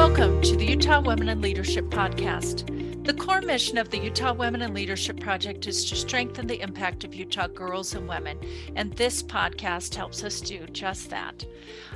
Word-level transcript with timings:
Welcome 0.00 0.40
to 0.40 0.56
the 0.56 0.64
Utah 0.64 1.02
Women 1.02 1.28
in 1.28 1.42
Leadership 1.42 1.84
Podcast. 1.90 2.64
The 3.02 3.14
core 3.14 3.40
mission 3.40 3.78
of 3.78 3.88
the 3.88 3.98
Utah 3.98 4.34
Women 4.34 4.60
in 4.60 4.74
Leadership 4.74 5.18
Project 5.18 5.66
is 5.66 5.86
to 5.86 5.96
strengthen 5.96 6.46
the 6.46 6.60
impact 6.60 7.02
of 7.02 7.14
Utah 7.14 7.46
girls 7.46 7.94
and 7.94 8.06
women, 8.06 8.38
and 8.76 8.92
this 8.92 9.22
podcast 9.22 9.94
helps 9.94 10.22
us 10.22 10.42
do 10.42 10.66
just 10.66 11.08
that. 11.08 11.46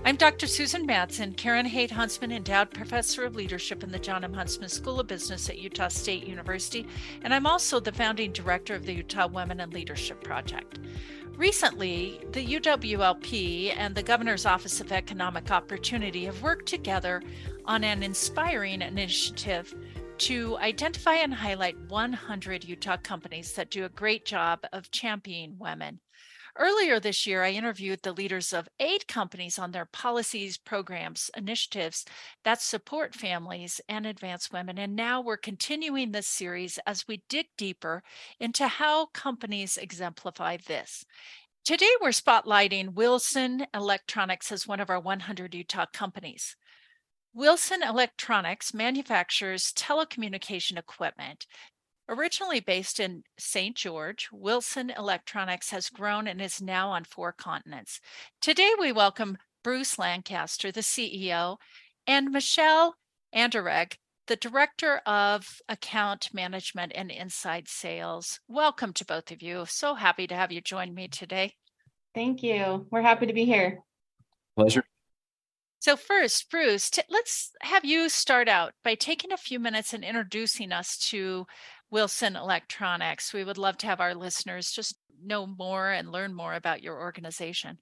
I'm 0.07 0.17
Dr. 0.17 0.47
Susan 0.47 0.87
Madsen, 0.87 1.37
Karen 1.37 1.67
Haight 1.67 1.91
Huntsman 1.91 2.33
Endowed 2.33 2.71
Professor 2.71 3.25
of 3.25 3.37
Leadership 3.37 3.85
in 3.85 3.93
the 3.93 3.99
John 3.99 4.25
M. 4.25 4.33
Huntsman 4.33 4.71
School 4.71 4.99
of 4.99 5.07
Business 5.07 5.51
at 5.51 5.59
Utah 5.59 5.89
State 5.89 6.27
University, 6.27 6.87
and 7.23 7.35
I'm 7.35 7.47
also 7.47 7.81
the 7.81 7.93
founding 7.93 8.33
director 8.33 8.75
of 8.75 8.87
the 8.87 8.95
Utah 8.95 9.27
Women 9.27 9.61
in 9.61 9.71
Leadership 9.71 10.25
Project. 10.25 10.79
Recently, 11.37 12.21
the 12.33 12.47
UWLP 12.47 13.75
and 13.77 13.95
the 13.95 14.03
Governor's 14.03 14.47
Office 14.47 14.81
of 14.81 14.91
Economic 14.91 15.51
Opportunity 15.51 16.25
have 16.25 16.43
worked 16.43 16.67
together 16.67 17.23
on 17.67 17.85
an 17.85 18.03
inspiring 18.03 18.81
initiative 18.81 19.75
to 20.19 20.57
identify 20.59 21.15
and 21.15 21.35
highlight 21.35 21.77
100 21.89 22.65
Utah 22.65 22.97
companies 22.97 23.53
that 23.55 23.71
do 23.71 23.85
a 23.85 23.89
great 23.89 24.25
job 24.25 24.61
of 24.73 24.91
championing 24.91 25.57
women. 25.59 26.01
Earlier 26.57 27.01
this 27.01 27.27
year, 27.27 27.43
I 27.43 27.51
interviewed 27.51 28.03
the 28.03 28.13
leaders 28.13 28.53
of 28.53 28.69
eight 28.79 29.09
companies 29.09 29.59
on 29.59 29.73
their 29.73 29.87
policies, 29.87 30.57
programs, 30.57 31.29
initiatives 31.37 32.05
that 32.45 32.63
support 32.63 33.13
families 33.13 33.81
and 33.89 34.07
advance 34.07 34.53
women. 34.53 34.79
And 34.79 34.95
now 34.95 35.21
we're 35.21 35.37
continuing 35.37 36.13
this 36.13 36.29
series 36.29 36.79
as 36.87 37.09
we 37.09 37.25
dig 37.29 37.47
deeper 37.59 38.05
into 38.39 38.69
how 38.69 39.07
companies 39.07 39.77
exemplify 39.77 40.59
this. 40.59 41.05
Today, 41.65 41.91
we're 42.01 42.11
spotlighting 42.11 42.95
Wilson 42.95 43.67
Electronics 43.75 44.53
as 44.53 44.69
one 44.69 44.79
of 44.79 44.91
our 44.91 45.01
100 45.01 45.55
Utah 45.55 45.87
companies. 45.93 46.57
Wilson 47.35 47.83
Electronics 47.83 48.73
manufactures 48.73 49.73
telecommunication 49.73 50.79
equipment 50.79 51.47
Originally 52.09 52.61
based 52.61 53.01
in 53.01 53.25
St. 53.39 53.75
George, 53.75 54.29
Wilson 54.31 54.91
Electronics 54.91 55.71
has 55.71 55.89
grown 55.89 56.27
and 56.27 56.41
is 56.41 56.61
now 56.61 56.91
on 56.91 57.05
four 57.05 57.33
continents. 57.33 57.99
Today, 58.43 58.73
we 58.79 58.93
welcome 58.93 59.39
Bruce 59.63 59.99
Lancaster, 59.99 60.71
the 60.71 60.83
CEO, 60.83 61.57
and 62.07 62.31
Michelle 62.31 62.97
Anderegg, 63.35 63.95
the 64.27 64.37
Director 64.37 64.99
of 65.07 65.63
Account 65.67 66.29
Management 66.35 66.93
and 66.95 67.11
Inside 67.11 67.69
Sales. 67.69 68.39
Welcome 68.49 68.93
to 68.93 69.07
both 69.07 69.31
of 69.31 69.41
you. 69.41 69.65
So 69.67 69.95
happy 69.95 70.27
to 70.27 70.35
have 70.35 70.53
you 70.53 70.61
join 70.61 70.95
me 70.95 71.09
today. 71.09 71.55
Thank 72.15 72.43
you. 72.43 72.87
We're 72.91 73.01
happy 73.01 73.27
to 73.27 73.33
be 73.33 73.47
here. 73.47 73.81
Pleasure. 74.57 74.85
So, 75.85 75.97
first, 75.97 76.51
Bruce, 76.51 76.89
t- 76.89 77.03
let's 77.11 77.53
have 77.61 77.85
you 77.85 78.09
start 78.09 78.49
out 78.49 78.73
by 78.83 78.95
taking 78.95 79.33
a 79.33 79.37
few 79.37 79.59
minutes 79.59 79.93
and 79.93 80.03
introducing 80.03 80.73
us 80.73 80.97
to 81.11 81.47
Wilson 81.91 82.37
Electronics. 82.37 83.35
We 83.35 83.45
would 83.45 83.59
love 83.59 83.77
to 83.77 83.87
have 83.89 84.01
our 84.01 84.15
listeners 84.15 84.73
just 84.73 84.97
know 85.23 85.47
more 85.47 85.91
and 85.91 86.11
learn 86.11 86.33
more 86.33 86.55
about 86.55 86.83
your 86.83 86.99
organization. 86.99 87.77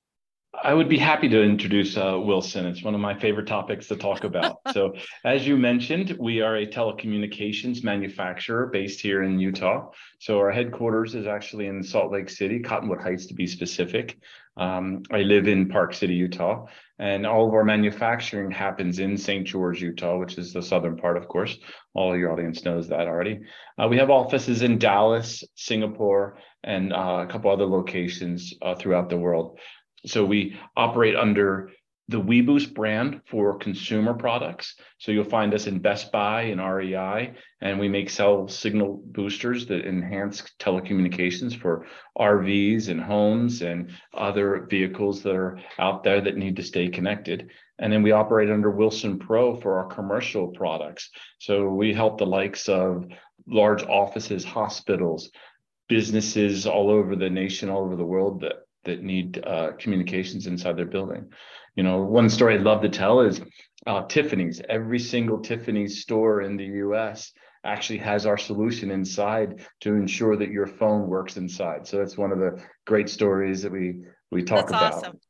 I 0.64 0.74
would 0.74 0.88
be 0.88 0.98
happy 0.98 1.28
to 1.28 1.42
introduce 1.42 1.96
uh, 1.96 2.18
Wilson. 2.20 2.66
It's 2.66 2.82
one 2.82 2.94
of 2.96 3.00
my 3.00 3.18
favorite 3.18 3.46
topics 3.46 3.86
to 3.86 3.96
talk 3.96 4.24
about. 4.24 4.58
so, 4.72 4.94
as 5.24 5.46
you 5.46 5.56
mentioned, 5.56 6.16
we 6.18 6.40
are 6.40 6.56
a 6.56 6.66
telecommunications 6.66 7.84
manufacturer 7.84 8.66
based 8.66 9.00
here 9.00 9.22
in 9.22 9.38
Utah. 9.38 9.90
So, 10.18 10.38
our 10.38 10.50
headquarters 10.50 11.14
is 11.14 11.28
actually 11.28 11.68
in 11.68 11.84
Salt 11.84 12.10
Lake 12.10 12.28
City, 12.28 12.58
Cottonwood 12.58 13.00
Heights 13.00 13.26
to 13.26 13.34
be 13.34 13.46
specific. 13.46 14.18
Um, 14.56 15.02
I 15.10 15.18
live 15.18 15.48
in 15.48 15.68
Park 15.68 15.94
City, 15.94 16.14
Utah, 16.14 16.66
and 16.98 17.26
all 17.26 17.48
of 17.48 17.54
our 17.54 17.64
manufacturing 17.64 18.50
happens 18.50 18.98
in 18.98 19.16
St. 19.16 19.46
George, 19.46 19.80
Utah, 19.80 20.18
which 20.18 20.36
is 20.38 20.52
the 20.52 20.62
southern 20.62 20.96
part, 20.96 21.16
of 21.16 21.26
course. 21.26 21.58
All 21.94 22.16
your 22.16 22.32
audience 22.32 22.64
knows 22.64 22.88
that 22.88 23.08
already. 23.08 23.40
Uh, 23.78 23.88
we 23.88 23.96
have 23.96 24.10
offices 24.10 24.62
in 24.62 24.78
Dallas, 24.78 25.42
Singapore, 25.54 26.38
and 26.62 26.92
uh, 26.92 27.24
a 27.26 27.26
couple 27.30 27.50
other 27.50 27.66
locations 27.66 28.52
uh, 28.62 28.74
throughout 28.74 29.08
the 29.08 29.16
world. 29.16 29.58
So 30.06 30.24
we 30.24 30.58
operate 30.76 31.16
under 31.16 31.70
the 32.08 32.20
WeBoost 32.20 32.74
brand 32.74 33.20
for 33.26 33.56
consumer 33.58 34.12
products. 34.12 34.74
So 34.98 35.12
you'll 35.12 35.24
find 35.24 35.54
us 35.54 35.66
in 35.66 35.78
Best 35.78 36.10
Buy 36.12 36.42
and 36.42 36.60
REI, 36.60 37.34
and 37.60 37.78
we 37.78 37.88
make 37.88 38.10
cell 38.10 38.48
signal 38.48 39.02
boosters 39.06 39.66
that 39.66 39.86
enhance 39.86 40.42
telecommunications 40.58 41.58
for 41.58 41.86
RVs 42.18 42.88
and 42.88 43.00
homes 43.00 43.62
and 43.62 43.90
other 44.14 44.66
vehicles 44.68 45.22
that 45.22 45.34
are 45.34 45.60
out 45.78 46.02
there 46.02 46.20
that 46.20 46.36
need 46.36 46.56
to 46.56 46.62
stay 46.62 46.88
connected. 46.88 47.50
And 47.78 47.92
then 47.92 48.02
we 48.02 48.12
operate 48.12 48.50
under 48.50 48.70
Wilson 48.70 49.18
Pro 49.18 49.56
for 49.60 49.78
our 49.78 49.86
commercial 49.86 50.48
products. 50.48 51.10
So 51.38 51.68
we 51.68 51.94
help 51.94 52.18
the 52.18 52.26
likes 52.26 52.68
of 52.68 53.06
large 53.46 53.82
offices, 53.84 54.44
hospitals, 54.44 55.30
businesses 55.88 56.66
all 56.66 56.90
over 56.90 57.16
the 57.16 57.30
nation, 57.30 57.68
all 57.68 57.84
over 57.84 57.96
the 57.96 58.04
world 58.04 58.40
that 58.40 58.66
that 58.84 59.02
need 59.02 59.42
uh, 59.46 59.72
communications 59.78 60.46
inside 60.46 60.76
their 60.76 60.86
building. 60.86 61.30
You 61.76 61.82
know, 61.82 62.02
one 62.02 62.28
story 62.28 62.54
I'd 62.54 62.62
love 62.62 62.82
to 62.82 62.88
tell 62.88 63.20
is 63.20 63.40
uh, 63.86 64.04
Tiffany's. 64.06 64.60
Every 64.68 64.98
single 64.98 65.40
Tiffany's 65.40 66.02
store 66.02 66.42
in 66.42 66.56
the 66.56 66.64
U.S. 66.64 67.32
actually 67.64 67.98
has 67.98 68.26
our 68.26 68.38
solution 68.38 68.90
inside 68.90 69.66
to 69.80 69.94
ensure 69.94 70.36
that 70.36 70.50
your 70.50 70.66
phone 70.66 71.08
works 71.08 71.36
inside. 71.36 71.86
So 71.86 71.98
that's 71.98 72.18
one 72.18 72.32
of 72.32 72.38
the 72.38 72.62
great 72.86 73.08
stories 73.08 73.62
that 73.62 73.72
we 73.72 74.02
we 74.30 74.42
talk 74.42 74.68
that's 74.68 74.70
about. 74.70 74.94
Awesome. 74.94 75.20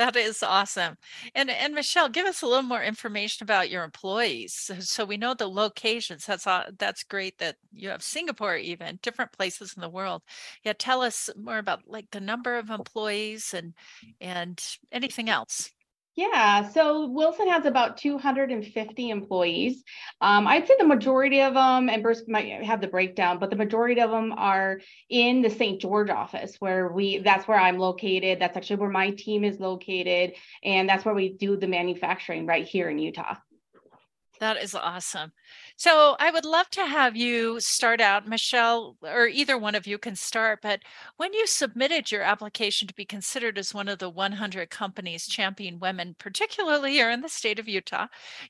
That 0.00 0.16
is 0.16 0.42
awesome. 0.42 0.96
And 1.34 1.50
and 1.50 1.74
Michelle, 1.74 2.08
give 2.08 2.26
us 2.26 2.40
a 2.42 2.46
little 2.46 2.62
more 2.62 2.82
information 2.82 3.44
about 3.44 3.68
your 3.70 3.84
employees. 3.84 4.70
So, 4.80 5.04
we 5.04 5.16
know 5.18 5.34
the 5.34 5.48
locations. 5.48 6.26
That's 6.26 6.46
that's 6.78 7.04
great 7.04 7.38
that 7.38 7.56
you 7.72 7.90
have 7.90 8.02
Singapore 8.02 8.56
even 8.56 8.98
different 9.02 9.32
places 9.32 9.74
in 9.76 9.82
the 9.82 9.90
world. 9.90 10.22
Yeah, 10.64 10.72
tell 10.78 11.02
us 11.02 11.28
more 11.36 11.58
about 11.58 11.82
like 11.86 12.10
the 12.12 12.20
number 12.20 12.56
of 12.58 12.70
employees 12.70 13.54
and 13.54 13.74
and 14.20 14.60
anything 14.92 15.28
else. 15.28 15.70
Yeah, 16.16 16.68
so 16.68 17.06
Wilson 17.06 17.48
has 17.48 17.64
about 17.64 17.96
250 17.96 19.10
employees. 19.10 19.82
Um, 20.20 20.46
I'd 20.46 20.66
say 20.66 20.74
the 20.78 20.84
majority 20.84 21.40
of 21.40 21.54
them, 21.54 21.88
and 21.88 22.02
Bruce 22.02 22.22
might 22.28 22.62
have 22.64 22.80
the 22.80 22.88
breakdown, 22.88 23.38
but 23.38 23.48
the 23.48 23.56
majority 23.56 24.00
of 24.00 24.10
them 24.10 24.32
are 24.36 24.80
in 25.08 25.40
the 25.40 25.48
St. 25.48 25.80
George 25.80 26.10
office, 26.10 26.56
where 26.58 26.88
we 26.88 27.18
that's 27.18 27.46
where 27.48 27.58
I'm 27.58 27.78
located. 27.78 28.40
That's 28.40 28.56
actually 28.56 28.76
where 28.80 28.90
my 28.90 29.10
team 29.12 29.44
is 29.44 29.60
located, 29.60 30.34
and 30.64 30.88
that's 30.88 31.04
where 31.04 31.14
we 31.14 31.32
do 31.32 31.56
the 31.56 31.68
manufacturing 31.68 32.44
right 32.44 32.66
here 32.66 32.90
in 32.90 32.98
Utah. 32.98 33.36
That 34.40 34.56
is 34.56 34.74
awesome. 34.74 35.32
So 35.76 36.16
I 36.18 36.30
would 36.30 36.46
love 36.46 36.70
to 36.70 36.86
have 36.86 37.14
you 37.14 37.60
start 37.60 38.00
out, 38.00 38.26
Michelle, 38.26 38.96
or 39.02 39.26
either 39.26 39.58
one 39.58 39.74
of 39.74 39.86
you 39.86 39.98
can 39.98 40.16
start. 40.16 40.60
But 40.62 40.80
when 41.18 41.34
you 41.34 41.46
submitted 41.46 42.10
your 42.10 42.22
application 42.22 42.88
to 42.88 42.94
be 42.94 43.04
considered 43.04 43.58
as 43.58 43.74
one 43.74 43.86
of 43.86 43.98
the 43.98 44.08
100 44.08 44.70
companies 44.70 45.26
championing 45.26 45.78
women, 45.78 46.16
particularly 46.18 46.92
here 46.92 47.10
in 47.10 47.20
the 47.20 47.28
state 47.28 47.58
of 47.58 47.68
Utah, 47.68 48.06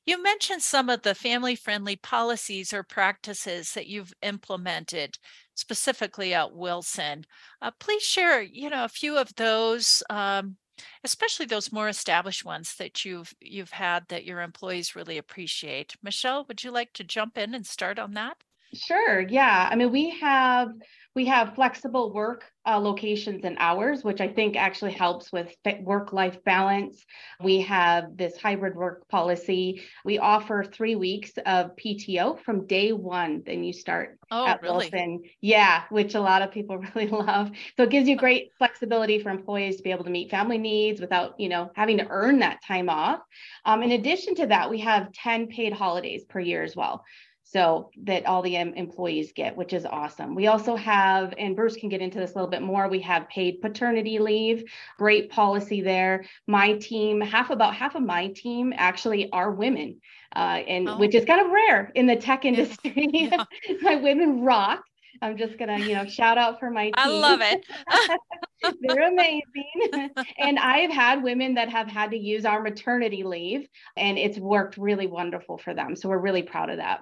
you 0.07 0.23
mentioned 0.23 0.63
some 0.63 0.89
of 0.89 1.03
the 1.03 1.15
family 1.15 1.57
friendly 1.57 1.97
policies 1.97 2.73
or 2.73 2.85
practices 2.85 3.73
that 3.73 3.89
you've 3.89 4.15
implemented 4.23 5.19
specifically 5.57 6.33
at 6.33 6.55
Wilson. 6.55 7.25
Uh, 7.61 7.73
please 7.81 8.03
share, 8.03 8.41
you 8.41 8.71
know, 8.71 8.85
a 8.85 8.89
few 8.89 9.19
of 9.19 9.35
those 9.35 10.05
um, 10.09 10.57
especially 11.05 11.47
those 11.47 11.73
more 11.73 11.89
established 11.89 12.45
ones 12.45 12.77
that 12.77 13.05
you've 13.05 13.35
you've 13.41 13.73
had 13.73 14.09
that 14.09 14.25
your 14.25 14.41
employees 14.41 14.95
really 14.97 15.19
appreciate. 15.19 15.97
Michelle, 16.03 16.45
would 16.47 16.63
you 16.65 16.71
like 16.71 16.93
to 16.95 17.05
jump 17.05 17.37
in 17.39 17.55
and 17.55 17.67
start 17.67 17.99
on 17.99 18.15
that? 18.15 18.39
Sure. 18.73 19.21
Yeah. 19.21 19.69
I 19.71 19.75
mean, 19.75 19.91
we 19.91 20.11
have 20.21 20.69
we 21.17 21.27
have 21.27 21.57
flexible 21.57 22.13
work 22.13 22.45
uh, 22.65 22.79
locations 22.79 23.45
and 23.45 23.57
hours, 23.59 24.05
which 24.05 24.21
I 24.21 24.29
think 24.29 24.55
actually 24.55 24.93
helps 24.93 25.33
with 25.33 25.53
work 25.81 26.13
life 26.13 26.45
balance. 26.45 27.05
We 27.43 27.63
have 27.63 28.17
this 28.17 28.37
hybrid 28.37 28.77
work 28.77 29.09
policy. 29.09 29.83
We 30.05 30.19
offer 30.19 30.63
three 30.63 30.95
weeks 30.95 31.33
of 31.45 31.75
PTO 31.75 32.41
from 32.45 32.69
day 32.69 32.93
one. 32.93 33.43
Then 33.45 33.65
you 33.65 33.73
start 33.73 34.19
oh, 34.31 34.47
at 34.47 34.63
really? 34.63 34.89
Wilson. 34.93 35.23
Yeah, 35.41 35.83
which 35.91 36.15
a 36.15 36.21
lot 36.21 36.43
of 36.43 36.53
people 36.53 36.79
really 36.95 37.09
love. 37.09 37.51
So 37.77 37.83
it 37.83 37.91
gives 37.91 38.09
you 38.09 38.17
great 38.17 38.53
flexibility 38.57 39.19
for 39.19 39.31
employees 39.31 39.79
to 39.79 39.83
be 39.83 39.91
able 39.91 40.05
to 40.05 40.11
meet 40.11 40.31
family 40.31 40.59
needs 40.59 41.01
without, 41.01 41.41
you 41.41 41.49
know, 41.49 41.73
having 41.75 41.99
to 41.99 42.07
earn 42.09 42.39
that 42.39 42.63
time 42.65 42.89
off. 42.89 43.21
Um, 43.65 43.83
in 43.83 43.91
addition 43.91 44.37
to 44.37 44.47
that, 44.47 44.71
we 44.71 44.79
have 44.81 45.11
10 45.13 45.49
paid 45.49 45.73
holidays 45.73 46.25
per 46.25 46.39
year 46.39 46.63
as 46.63 46.77
well 46.77 47.05
so 47.53 47.91
that 48.05 48.27
all 48.27 48.43
the 48.43 48.55
employees 48.55 49.33
get, 49.35 49.57
which 49.57 49.73
is 49.73 49.85
awesome. 49.85 50.37
We 50.37 50.47
also 50.47 50.77
have, 50.77 51.35
and 51.37 51.57
Bruce 51.57 51.75
can 51.75 51.89
get 51.89 52.01
into 52.01 52.21
this 52.21 52.31
a 52.31 52.35
little 52.35 52.49
bit 52.49 52.63
more, 52.63 52.89
we 52.89 53.01
have 53.01 53.29
paid 53.29 53.61
paternity 53.61 54.21
leave, 54.21 54.71
great 54.99 55.31
policy 55.31 55.81
there. 55.81 56.25
My 56.47 56.75
team, 56.75 57.21
half 57.21 57.51
about 57.51 57.75
half 57.75 57.97
of 57.97 58.03
my 58.03 58.29
team 58.29 58.73
actually 58.77 59.33
are 59.33 59.51
women, 59.51 60.01
uh, 60.37 60.63
and 60.69 60.89
oh. 60.89 60.99
which 60.99 61.17
is 61.17 61.25
kind 61.25 61.45
of 61.45 61.51
rare 61.51 61.91
in 61.97 62.07
the 62.07 62.17
tech 62.17 62.45
industry. 62.45 63.09
Yeah. 63.13 63.45
my 63.83 63.97
women 63.97 64.43
rock. 64.43 64.83
I'm 65.21 65.37
just 65.37 65.59
gonna, 65.59 65.79
you 65.79 65.95
know, 65.95 66.07
shout 66.07 66.39
out 66.39 66.61
for 66.61 66.71
my 66.71 66.85
team. 66.85 66.95
I 66.97 67.09
love 67.09 67.41
it. 67.43 67.67
They're 68.81 69.09
amazing. 69.09 70.11
and 70.39 70.59
I've 70.59 70.91
had 70.91 71.23
women 71.23 71.55
that 71.55 71.69
have 71.69 71.89
had 71.89 72.13
to 72.13 72.17
use 72.17 72.45
our 72.45 72.63
maternity 72.63 73.25
leave, 73.25 73.67
and 73.97 74.17
it's 74.19 74.39
worked 74.39 74.77
really 74.77 75.07
wonderful 75.07 75.59
for 75.59 75.75
them. 75.75 75.97
So 75.97 76.09
we're 76.09 76.19
really 76.19 76.43
proud 76.43 76.71
of 76.71 76.77
that. 76.79 77.01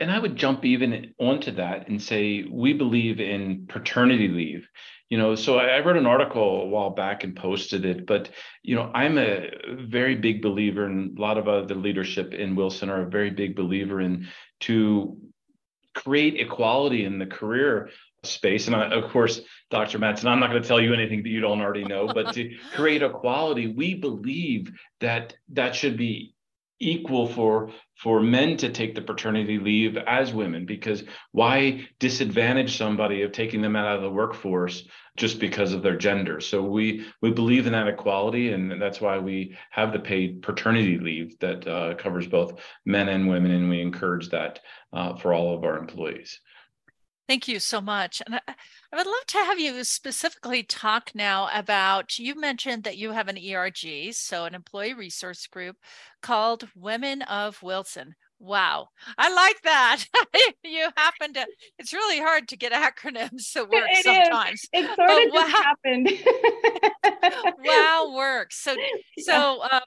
And 0.00 0.10
I 0.10 0.18
would 0.18 0.36
jump 0.36 0.64
even 0.64 1.14
onto 1.18 1.50
that 1.52 1.88
and 1.88 2.00
say 2.00 2.44
we 2.50 2.72
believe 2.72 3.20
in 3.20 3.66
paternity 3.68 4.28
leave. 4.28 4.68
You 5.08 5.16
know, 5.16 5.34
so 5.34 5.58
I, 5.58 5.80
wrote 5.80 5.96
an 5.96 6.06
article 6.06 6.62
a 6.62 6.66
while 6.66 6.90
back 6.90 7.24
and 7.24 7.34
posted 7.34 7.86
it, 7.86 8.06
but 8.06 8.28
you 8.62 8.76
know, 8.76 8.90
I'm 8.94 9.16
a 9.16 9.50
very 9.66 10.14
big 10.14 10.42
believer, 10.42 10.84
and 10.84 11.18
a 11.18 11.20
lot 11.20 11.38
of 11.38 11.66
the 11.66 11.74
leadership 11.74 12.34
in 12.34 12.54
Wilson 12.54 12.90
are 12.90 13.02
a 13.02 13.08
very 13.08 13.30
big 13.30 13.56
believer 13.56 14.02
in 14.02 14.28
to 14.60 15.16
create 15.94 16.38
equality 16.38 17.04
in 17.04 17.18
the 17.18 17.26
career 17.26 17.88
space. 18.22 18.66
And 18.66 18.76
I, 18.76 18.90
of 18.90 19.10
course, 19.10 19.40
Dr. 19.70 19.98
Madsen, 19.98 20.26
I'm 20.26 20.40
not 20.40 20.50
going 20.50 20.62
to 20.62 20.68
tell 20.68 20.80
you 20.80 20.92
anything 20.92 21.22
that 21.22 21.28
you 21.28 21.40
don't 21.40 21.60
already 21.60 21.84
know, 21.84 22.06
but 22.06 22.34
to 22.34 22.54
create 22.74 23.02
equality, 23.02 23.68
we 23.68 23.94
believe 23.94 24.70
that 25.00 25.34
that 25.50 25.74
should 25.74 25.96
be 25.96 26.34
equal 26.80 27.26
for 27.26 27.70
for 27.96 28.20
men 28.20 28.56
to 28.56 28.70
take 28.70 28.94
the 28.94 29.02
paternity 29.02 29.58
leave 29.58 29.96
as 29.96 30.32
women 30.32 30.64
because 30.64 31.02
why 31.32 31.86
disadvantage 31.98 32.76
somebody 32.76 33.22
of 33.22 33.32
taking 33.32 33.60
them 33.60 33.74
out 33.74 33.96
of 33.96 34.02
the 34.02 34.10
workforce 34.10 34.86
just 35.16 35.40
because 35.40 35.72
of 35.72 35.82
their 35.82 35.96
gender? 35.96 36.40
So 36.40 36.62
we 36.62 37.06
we 37.20 37.30
believe 37.30 37.66
in 37.66 37.72
that 37.72 37.88
equality 37.88 38.52
and 38.52 38.80
that's 38.80 39.00
why 39.00 39.18
we 39.18 39.56
have 39.70 39.92
the 39.92 39.98
paid 39.98 40.42
paternity 40.42 40.98
leave 40.98 41.38
that 41.40 41.66
uh, 41.66 41.94
covers 41.94 42.26
both 42.26 42.60
men 42.84 43.08
and 43.08 43.28
women 43.28 43.50
and 43.50 43.68
we 43.68 43.80
encourage 43.80 44.28
that 44.30 44.60
uh, 44.92 45.16
for 45.16 45.34
all 45.34 45.56
of 45.56 45.64
our 45.64 45.78
employees 45.78 46.40
Thank 47.28 47.46
you 47.46 47.60
so 47.60 47.82
much. 47.82 48.22
And 48.24 48.36
I, 48.36 48.40
I, 48.48 48.96
would 48.96 49.06
love 49.06 49.26
to 49.28 49.38
have 49.38 49.60
you 49.60 49.84
specifically 49.84 50.62
talk 50.62 51.10
now 51.14 51.50
about 51.52 52.18
you 52.18 52.34
mentioned 52.34 52.84
that 52.84 52.96
you 52.96 53.12
have 53.12 53.28
an 53.28 53.36
ERG, 53.36 54.14
so 54.14 54.46
an 54.46 54.54
employee 54.54 54.94
resource 54.94 55.46
group 55.46 55.76
called 56.22 56.68
Women 56.74 57.20
of 57.22 57.62
Wilson. 57.62 58.14
Wow, 58.40 58.88
I 59.18 59.30
like 59.30 59.60
that. 59.62 60.04
you 60.64 60.88
happen 60.96 61.34
to, 61.34 61.46
it's 61.78 61.92
really 61.92 62.18
hard 62.18 62.48
to 62.48 62.56
get 62.56 62.72
acronyms 63.04 63.52
to 63.52 63.64
work 63.64 63.84
it 63.90 64.04
sometimes. 64.04 64.62
Is. 64.62 64.68
It 64.72 64.86
sort 64.86 64.96
but 64.96 65.26
of 65.26 65.32
just 65.32 65.52
wow. 65.52 65.62
happened. 65.62 67.54
wow 67.64 68.14
works. 68.16 68.56
So, 68.56 68.74
so, 69.18 69.62
um, 69.70 69.82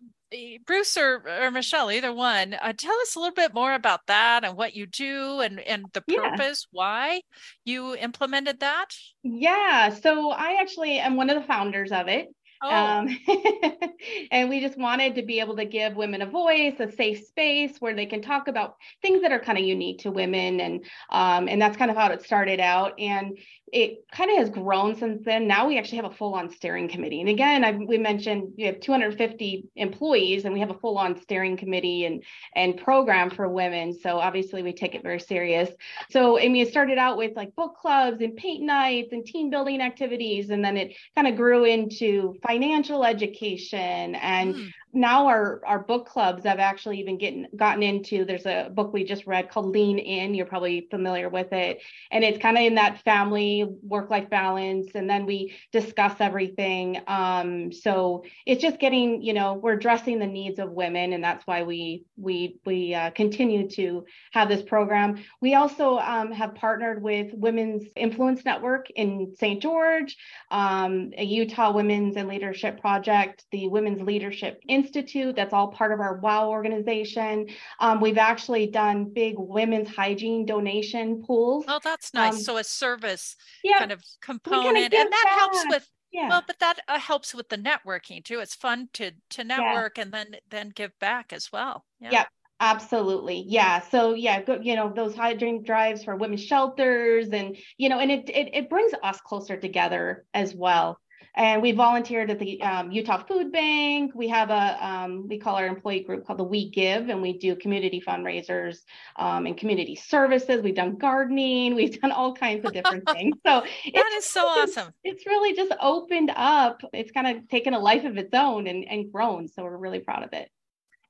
Bruce 0.66 0.96
or, 0.98 1.24
or 1.28 1.52
Michelle, 1.52 1.92
either 1.92 2.14
one, 2.14 2.54
uh, 2.54 2.74
tell 2.78 2.96
us 3.02 3.16
a 3.16 3.20
little 3.20 3.34
bit 3.34 3.54
more 3.54 3.74
about 3.74 4.08
that 4.08 4.44
and 4.46 4.56
what 4.56 4.76
you 4.76 4.86
do 4.86 5.42
and, 5.42 5.60
and 5.60 5.86
the 5.94 6.02
purpose, 6.02 6.68
yeah. 6.72 6.78
why 6.78 7.22
you 7.66 7.96
implemented 7.96 8.60
that. 8.62 8.88
Yeah, 9.24 9.90
so 9.90 10.32
I 10.32 10.58
actually 10.62 11.00
am 11.00 11.18
one 11.18 11.30
of 11.30 11.42
the 11.42 11.48
founders 11.48 11.92
of 11.92 12.08
it. 12.08 12.30
Oh. 12.64 12.70
Um, 12.70 13.18
and 14.32 14.50
we 14.50 14.60
just 14.60 14.78
wanted 14.78 15.16
to 15.16 15.24
be 15.24 15.40
able 15.40 15.56
to 15.56 15.66
give 15.66 15.96
women 15.96 16.22
a 16.22 16.28
voice, 16.28 16.76
a 16.80 16.92
safe 16.92 17.26
space 17.26 17.78
where 17.80 17.96
they 17.96 18.06
can 18.06 18.22
talk 18.22 18.48
about 18.48 18.76
things 19.02 19.24
that 19.24 19.32
are 19.32 19.40
kind 19.40 19.58
of 19.58 19.64
unique 19.64 20.00
to 20.00 20.12
women, 20.12 20.60
and 20.60 20.86
um, 21.10 21.48
and 21.48 21.60
that's 21.60 21.78
kind 21.78 21.90
of 21.90 21.98
how 21.98 22.12
it 22.12 22.24
started 22.24 22.60
out. 22.60 23.00
And 23.00 23.38
it 23.72 24.06
kind 24.12 24.30
of 24.30 24.38
has 24.38 24.50
grown 24.50 24.96
since 24.96 25.24
then. 25.24 25.48
Now 25.48 25.68
we 25.68 25.78
actually 25.78 25.98
have 25.98 26.12
a 26.12 26.16
full-on 26.16 26.50
steering 26.50 26.90
committee. 26.90 27.22
And 27.22 27.30
again, 27.30 27.64
I, 27.64 27.72
we 27.72 27.98
mentioned 27.98 28.54
we 28.58 28.64
have 28.66 28.82
250 28.82 29.70
employees, 29.76 30.44
and 30.44 30.54
we 30.54 30.60
have 30.60 30.72
a 30.72 30.78
full-on 30.78 31.22
steering 31.22 31.56
committee 31.56 32.06
and 32.06 32.24
and 32.56 32.78
program 32.78 33.30
for 33.30 33.48
women. 33.48 33.98
So 33.98 34.18
obviously 34.18 34.62
we 34.62 34.74
take 34.74 34.94
it 34.94 35.04
very 35.04 35.20
serious. 35.20 35.70
So 36.10 36.38
I 36.38 36.50
mean, 36.50 36.68
it 36.68 36.70
started 36.70 36.98
out 36.98 37.18
with 37.18 37.36
like 37.36 37.56
book 37.56 37.76
clubs 37.78 38.22
and 38.22 38.36
paint 38.36 38.64
nights 38.64 39.14
and 39.14 39.26
team 39.26 39.50
building 39.50 39.82
activities, 39.82 40.50
and 40.50 40.64
then 40.64 40.76
it 40.76 40.96
kind 41.16 41.28
of 41.28 41.38
grew 41.38 41.64
into 41.64 42.36
financial 42.46 43.06
education 43.06 44.16
and 44.16 44.56
mm 44.56 44.72
now 44.94 45.28
our 45.28 45.62
our 45.66 45.80
book 45.80 46.08
clubs 46.08 46.46
i've 46.46 46.60
actually 46.60 47.00
even 47.00 47.18
getting 47.18 47.48
gotten 47.56 47.84
into 47.84 48.26
there's 48.26 48.46
a 48.46 48.70
book 48.74 48.94
we 48.94 49.04
just 49.04 49.26
read 49.26 49.50
called 49.50 49.68
lean 49.68 49.98
in 49.98 50.34
you're 50.34 50.46
probably 50.46 50.88
familiar 50.90 51.30
with 51.30 51.52
it. 51.54 51.82
And 52.12 52.24
it's 52.24 52.38
kind 52.38 52.58
of 52.58 52.64
in 52.64 52.76
that 52.76 53.02
family 53.04 53.66
work 53.82 54.10
life 54.10 54.30
balance 54.30 54.92
and 54.96 55.10
then 55.10 55.26
we 55.26 55.56
discuss 55.72 56.16
everything. 56.20 57.00
Um, 57.08 57.72
so 57.72 58.24
it's 58.46 58.62
just 58.62 58.80
getting 58.80 59.22
you 59.22 59.34
know 59.34 59.54
we're 59.54 59.74
addressing 59.74 60.20
the 60.20 60.28
needs 60.28 60.60
of 60.60 60.72
women 60.72 61.14
and 61.14 61.24
that's 61.24 61.46
why 61.48 61.64
we 61.64 62.06
we 62.18 62.60
we 62.66 62.94
uh, 62.94 63.12
continue 63.12 63.70
to 63.70 64.06
have 64.34 64.50
this 64.50 64.62
program. 64.62 65.24
We 65.42 65.56
also 65.56 65.98
um, 65.98 66.32
have 66.32 66.56
partnered 66.56 67.02
with 67.02 67.32
women's 67.34 67.84
influence 67.96 68.44
network 68.46 68.90
in 68.92 69.34
st 69.38 69.62
george 69.62 70.18
um, 70.50 71.12
a 71.18 71.24
utah 71.24 71.72
women's 71.72 72.16
and 72.16 72.28
leadership 72.28 72.80
project 72.82 73.46
the 73.52 73.68
women's 73.68 74.02
leadership 74.02 74.62
in 74.68 74.81
Institute. 74.84 75.36
That's 75.36 75.54
all 75.54 75.70
part 75.70 75.92
of 75.92 76.00
our 76.00 76.18
WOW 76.18 76.50
organization. 76.50 77.48
Um, 77.80 78.00
we've 78.00 78.18
actually 78.18 78.68
done 78.68 79.12
big 79.14 79.36
women's 79.38 79.90
hygiene 79.90 80.46
donation 80.46 81.24
pools. 81.24 81.66
Oh, 81.68 81.80
that's 81.84 82.14
nice. 82.14 82.34
Um, 82.34 82.40
so 82.40 82.58
a 82.58 82.64
service 82.64 83.36
yeah, 83.64 83.80
kind 83.80 83.92
of 83.92 84.02
component, 84.22 84.78
and 84.78 84.94
that 84.94 85.10
back. 85.10 85.40
helps 85.40 85.64
with 85.70 85.88
yeah. 86.12 86.28
Well, 86.28 86.44
but 86.46 86.60
that 86.60 86.80
uh, 86.88 87.00
helps 87.00 87.34
with 87.34 87.48
the 87.50 87.58
networking 87.58 88.24
too. 88.24 88.40
It's 88.40 88.56
fun 88.56 88.90
to 88.94 89.12
to 89.32 89.44
network 89.44 89.98
yeah. 89.98 90.04
and 90.04 90.12
then 90.12 90.36
then 90.50 90.72
give 90.76 90.98
back 91.00 91.32
as 91.32 91.52
well. 91.52 91.86
Yeah. 92.00 92.12
Yep. 92.12 92.28
Absolutely. 92.60 93.44
Yeah. 93.48 93.82
So 93.82 94.14
yeah, 94.14 94.42
go, 94.44 94.60
you 94.62 94.76
know, 94.76 94.94
those 94.94 95.16
hygiene 95.16 95.64
drives 95.64 96.04
for 96.04 96.16
women's 96.16 96.44
shelters 96.44 97.30
and 97.30 97.58
you 97.78 97.90
know, 97.90 98.00
and 98.00 98.12
it, 98.12 98.30
it 98.30 98.50
it 98.54 98.70
brings 98.70 98.92
us 99.02 99.20
closer 99.22 99.58
together 99.58 100.26
as 100.34 100.54
well. 100.54 101.00
And 101.36 101.62
we 101.62 101.72
volunteered 101.72 102.30
at 102.30 102.40
the 102.40 102.62
um, 102.62 102.92
Utah 102.92 103.24
Food 103.24 103.52
Bank. 103.52 104.12
We 104.14 104.28
have 104.28 104.50
a, 104.50 104.86
um, 104.86 105.28
we 105.28 105.38
call 105.38 105.56
our 105.56 105.66
employee 105.66 106.02
group 106.02 106.26
called 106.26 106.40
the 106.40 106.44
We 106.44 106.70
Give, 106.70 107.10
and 107.10 107.22
we 107.22 107.38
do 107.38 107.56
community 107.56 108.02
fundraisers 108.06 108.80
um, 109.16 109.46
and 109.46 109.58
community 109.58 109.96
services. 109.96 110.62
We've 110.62 110.76
done 110.76 110.98
gardening. 110.98 111.76
We've 111.76 112.00
done 112.00 112.12
all 112.12 112.34
kinds 112.34 112.66
of 112.66 112.74
different 112.74 113.10
things. 113.12 113.38
So 113.46 113.64
that 113.94 114.12
is 114.18 114.26
so 114.26 114.46
awesome. 114.46 114.94
It's 115.04 115.26
really 115.26 115.56
just 115.56 115.74
opened 115.82 116.32
up. 116.36 116.82
It's 116.94 117.12
kind 117.12 117.38
of 117.38 117.48
taken 117.48 117.74
a 117.74 117.80
life 117.80 118.04
of 118.04 118.18
its 118.18 118.34
own 118.34 118.68
and, 118.68 118.86
and 118.88 119.12
grown. 119.12 119.48
So 119.48 119.64
we're 119.64 119.78
really 119.78 120.00
proud 120.00 120.24
of 120.24 120.34
it 120.34 120.50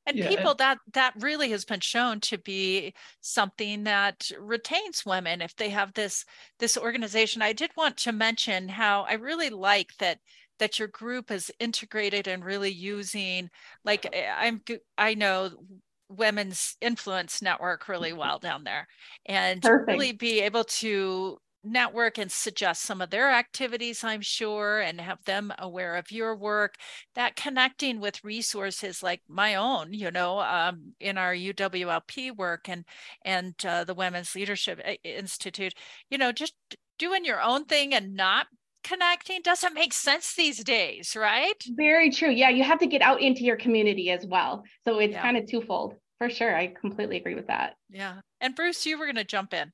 and 0.05 0.17
yeah. 0.17 0.27
people 0.27 0.55
that 0.55 0.77
that 0.93 1.13
really 1.19 1.49
has 1.51 1.65
been 1.65 1.79
shown 1.79 2.19
to 2.19 2.37
be 2.37 2.93
something 3.21 3.83
that 3.83 4.29
retains 4.39 5.05
women 5.05 5.41
if 5.41 5.55
they 5.55 5.69
have 5.69 5.93
this 5.93 6.25
this 6.59 6.77
organization 6.77 7.41
i 7.41 7.53
did 7.53 7.71
want 7.77 7.97
to 7.97 8.11
mention 8.11 8.67
how 8.67 9.03
i 9.03 9.13
really 9.13 9.49
like 9.49 9.89
that 9.99 10.19
that 10.59 10.77
your 10.77 10.87
group 10.89 11.31
is 11.31 11.51
integrated 11.59 12.27
and 12.27 12.45
really 12.45 12.71
using 12.71 13.49
like 13.85 14.07
eh, 14.13 14.25
i'm 14.37 14.61
i 14.97 15.13
know 15.13 15.51
women's 16.09 16.75
influence 16.81 17.41
network 17.41 17.87
really 17.87 18.13
well 18.13 18.37
down 18.37 18.63
there 18.63 18.87
and 19.27 19.61
Perfect. 19.61 19.87
really 19.87 20.11
be 20.11 20.41
able 20.41 20.65
to 20.65 21.37
network 21.63 22.17
and 22.17 22.31
suggest 22.31 22.83
some 22.83 23.01
of 23.01 23.09
their 23.09 23.31
activities, 23.31 24.03
I'm 24.03 24.21
sure, 24.21 24.79
and 24.79 24.99
have 24.99 25.23
them 25.25 25.53
aware 25.59 25.95
of 25.95 26.11
your 26.11 26.35
work. 26.35 26.75
That 27.15 27.35
connecting 27.35 27.99
with 27.99 28.23
resources 28.23 29.03
like 29.03 29.21
my 29.27 29.55
own, 29.55 29.93
you 29.93 30.11
know, 30.11 30.39
um, 30.39 30.93
in 30.99 31.17
our 31.17 31.33
UWLP 31.33 32.35
work 32.35 32.69
and 32.69 32.85
and 33.23 33.53
uh, 33.65 33.83
the 33.83 33.93
Women's 33.93 34.35
Leadership 34.35 34.81
uh, 34.85 34.93
Institute, 35.03 35.73
you 36.09 36.17
know, 36.17 36.31
just 36.31 36.53
doing 36.97 37.25
your 37.25 37.41
own 37.41 37.65
thing 37.65 37.93
and 37.93 38.15
not 38.15 38.47
connecting 38.83 39.41
doesn't 39.43 39.73
make 39.73 39.93
sense 39.93 40.35
these 40.35 40.63
days, 40.63 41.15
right? 41.15 41.53
Very 41.75 42.11
true. 42.11 42.29
Yeah, 42.29 42.49
you 42.49 42.63
have 42.63 42.79
to 42.79 42.87
get 42.87 43.01
out 43.01 43.21
into 43.21 43.43
your 43.43 43.57
community 43.57 44.09
as 44.11 44.25
well. 44.25 44.63
So 44.85 44.99
it's 44.99 45.13
yeah. 45.13 45.21
kind 45.21 45.37
of 45.37 45.49
twofold. 45.49 45.95
For 46.17 46.29
sure. 46.29 46.55
I 46.55 46.67
completely 46.67 47.17
agree 47.17 47.33
with 47.33 47.47
that. 47.47 47.73
Yeah. 47.89 48.19
And 48.39 48.55
Bruce, 48.55 48.85
you 48.85 48.99
were 48.99 49.05
going 49.05 49.15
to 49.15 49.23
jump 49.23 49.55
in. 49.55 49.71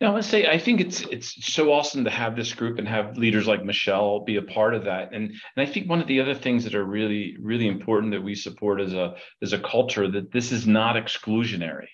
No, 0.00 0.16
I 0.16 0.16
to 0.16 0.28
say 0.28 0.46
I 0.46 0.58
think 0.58 0.80
it's 0.80 1.02
it's 1.02 1.52
so 1.52 1.72
awesome 1.72 2.04
to 2.04 2.10
have 2.10 2.36
this 2.36 2.52
group 2.52 2.78
and 2.78 2.88
have 2.88 3.16
leaders 3.16 3.46
like 3.46 3.64
Michelle 3.64 4.20
be 4.20 4.36
a 4.36 4.42
part 4.42 4.74
of 4.74 4.84
that. 4.84 5.12
And 5.12 5.30
and 5.30 5.58
I 5.58 5.66
think 5.66 5.88
one 5.88 6.00
of 6.00 6.08
the 6.08 6.20
other 6.20 6.34
things 6.34 6.64
that 6.64 6.74
are 6.74 6.84
really 6.84 7.36
really 7.40 7.68
important 7.68 8.12
that 8.12 8.22
we 8.22 8.34
support 8.34 8.80
as 8.80 8.92
a 8.94 9.14
as 9.42 9.52
a 9.52 9.58
culture 9.58 10.10
that 10.10 10.32
this 10.32 10.52
is 10.52 10.66
not 10.66 10.96
exclusionary, 10.96 11.88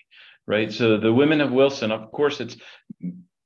right? 0.47 0.73
So 0.73 0.99
the 0.99 1.13
women 1.13 1.41
of 1.41 1.53
Wilson, 1.53 1.91
of 1.91 2.11
course, 2.13 2.41
it's 2.41 2.57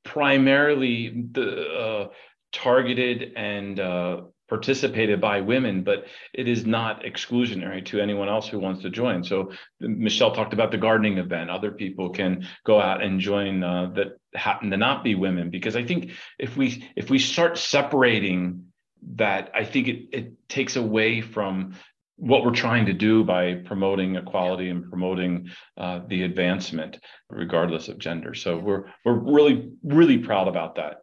primarily 0.05 1.25
the 1.33 1.69
uh, 1.69 2.09
targeted 2.53 3.33
and 3.37 3.81
uh, 3.81 4.23
participated 4.53 5.19
by 5.19 5.41
women, 5.41 5.83
but 5.83 6.05
it 6.35 6.47
is 6.47 6.67
not 6.67 7.05
exclusionary 7.05 7.83
to 7.83 7.99
anyone 7.99 8.29
else 8.29 8.47
who 8.47 8.59
wants 8.59 8.83
to 8.83 8.91
join. 8.91 9.25
So 9.25 9.51
Michelle 9.81 10.35
talked 10.35 10.53
about 10.53 10.71
the 10.71 10.77
gardening 10.77 11.17
event. 11.17 11.49
Other 11.49 11.71
people 11.71 12.11
can 12.11 12.47
go 12.67 12.79
out 12.79 13.03
and 13.03 13.19
join 13.19 13.65
uh, 13.65 13.93
that 13.95 14.09
happen 14.35 14.69
to 14.71 14.77
not 14.77 15.05
be 15.05 15.15
women, 15.15 15.49
because 15.49 15.75
I 15.75 15.85
think 15.85 16.11
if 16.39 16.55
we 16.55 16.87
if 16.97 17.09
we 17.09 17.19
start 17.19 17.57
separating 17.57 18.67
that, 19.15 19.51
I 19.55 19.65
think 19.65 19.89
it 19.89 19.99
it 20.13 20.49
takes 20.51 20.77
away 20.77 21.23
from 21.23 21.75
what 22.17 22.45
we're 22.45 22.61
trying 22.67 22.85
to 22.87 22.93
do 22.93 23.25
by 23.25 23.55
promoting 23.55 24.17
equality 24.17 24.69
and 24.69 24.87
promoting 24.91 25.49
uh, 25.79 26.01
the 26.09 26.25
advancement 26.25 27.01
regardless 27.31 27.89
of 27.89 27.99
gender 27.99 28.33
so 28.35 28.59
we're 28.59 28.85
we're 29.05 29.19
really 29.37 29.73
really 29.83 30.19
proud 30.19 30.47
about 30.47 30.75
that 30.77 30.99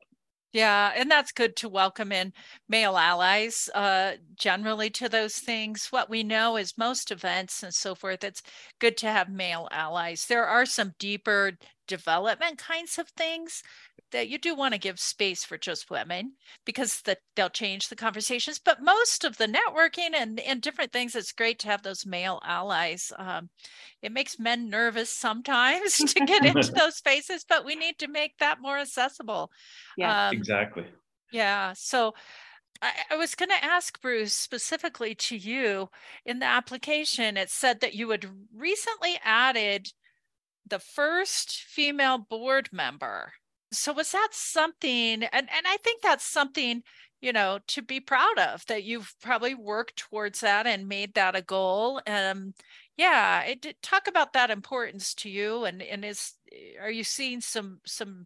yeah, 0.51 0.91
and 0.95 1.11
that's 1.11 1.31
good 1.31 1.55
to 1.57 1.69
welcome 1.69 2.11
in 2.11 2.33
male 2.67 2.97
allies 2.97 3.69
uh, 3.75 4.13
generally 4.35 4.89
to 4.91 5.07
those 5.07 5.35
things. 5.35 5.87
What 5.91 6.09
we 6.09 6.23
know 6.23 6.57
is 6.57 6.77
most 6.77 7.11
events 7.11 7.61
and 7.61 7.73
so 7.73 7.93
forth, 7.93 8.23
it's 8.23 8.41
good 8.79 8.97
to 8.97 9.07
have 9.11 9.29
male 9.29 9.67
allies. 9.71 10.25
There 10.25 10.45
are 10.47 10.65
some 10.65 10.93
deeper 10.97 11.53
development 11.89 12.59
kinds 12.59 12.97
of 12.97 13.09
things 13.09 13.63
that 14.11 14.29
you 14.29 14.37
do 14.37 14.55
want 14.55 14.73
to 14.73 14.79
give 14.79 14.99
space 14.99 15.43
for 15.43 15.57
just 15.57 15.89
women 15.89 16.33
because 16.65 17.01
that 17.01 17.19
they'll 17.35 17.49
change 17.49 17.89
the 17.89 17.95
conversations. 17.95 18.59
But 18.59 18.81
most 18.81 19.25
of 19.25 19.37
the 19.37 19.47
networking 19.47 20.11
and, 20.15 20.39
and 20.39 20.61
different 20.61 20.93
things, 20.93 21.15
it's 21.15 21.31
great 21.31 21.59
to 21.59 21.67
have 21.67 21.83
those 21.83 22.05
male 22.05 22.39
allies. 22.45 23.11
Um, 23.17 23.49
it 24.01 24.11
makes 24.11 24.39
men 24.39 24.69
nervous 24.69 25.09
sometimes 25.09 25.97
to 26.13 26.25
get 26.25 26.45
into 26.45 26.71
those 26.75 26.95
spaces, 26.95 27.45
but 27.47 27.65
we 27.65 27.75
need 27.75 27.99
to 27.99 28.07
make 28.07 28.37
that 28.37 28.61
more 28.61 28.77
accessible. 28.77 29.51
Yeah, 29.97 30.29
um, 30.29 30.35
exactly. 30.35 30.85
Yeah. 31.31 31.73
So 31.75 32.13
I, 32.81 32.91
I 33.11 33.15
was 33.15 33.35
going 33.35 33.49
to 33.49 33.65
ask 33.65 34.01
Bruce 34.01 34.33
specifically 34.33 35.15
to 35.15 35.35
you 35.35 35.89
in 36.25 36.39
the 36.39 36.45
application, 36.45 37.37
it 37.37 37.49
said 37.49 37.81
that 37.81 37.95
you 37.95 38.09
had 38.09 38.25
recently 38.55 39.19
added 39.23 39.91
the 40.69 40.79
first 40.79 41.63
female 41.63 42.17
board 42.17 42.69
member. 42.71 43.33
So 43.71 43.93
was 43.93 44.11
that 44.13 44.29
something 44.31 45.23
and 45.23 45.31
and 45.31 45.67
i 45.67 45.77
think 45.83 46.01
that's 46.01 46.25
something 46.25 46.81
you 47.21 47.33
know 47.33 47.59
to 47.67 47.81
be 47.81 47.99
proud 47.99 48.37
of 48.39 48.65
that 48.67 48.83
you've 48.83 49.13
probably 49.21 49.53
worked 49.55 49.97
towards 49.97 50.39
that 50.41 50.65
and 50.65 50.87
made 50.87 51.13
that 51.13 51.35
a 51.35 51.41
goal 51.41 52.01
um 52.07 52.53
yeah 52.97 53.41
it 53.43 53.75
talk 53.83 54.07
about 54.07 54.33
that 54.33 54.49
importance 54.49 55.13
to 55.13 55.29
you 55.29 55.65
and 55.65 55.81
and 55.81 56.03
is 56.05 56.33
are 56.81 56.91
you 56.91 57.03
seeing 57.03 57.41
some 57.41 57.79
some 57.85 58.25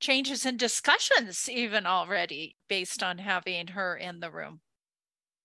changes 0.00 0.46
in 0.46 0.56
discussions 0.56 1.48
even 1.48 1.86
already 1.86 2.56
based 2.68 3.02
on 3.02 3.18
having 3.18 3.68
her 3.68 3.96
in 3.96 4.20
the 4.20 4.30
room 4.30 4.60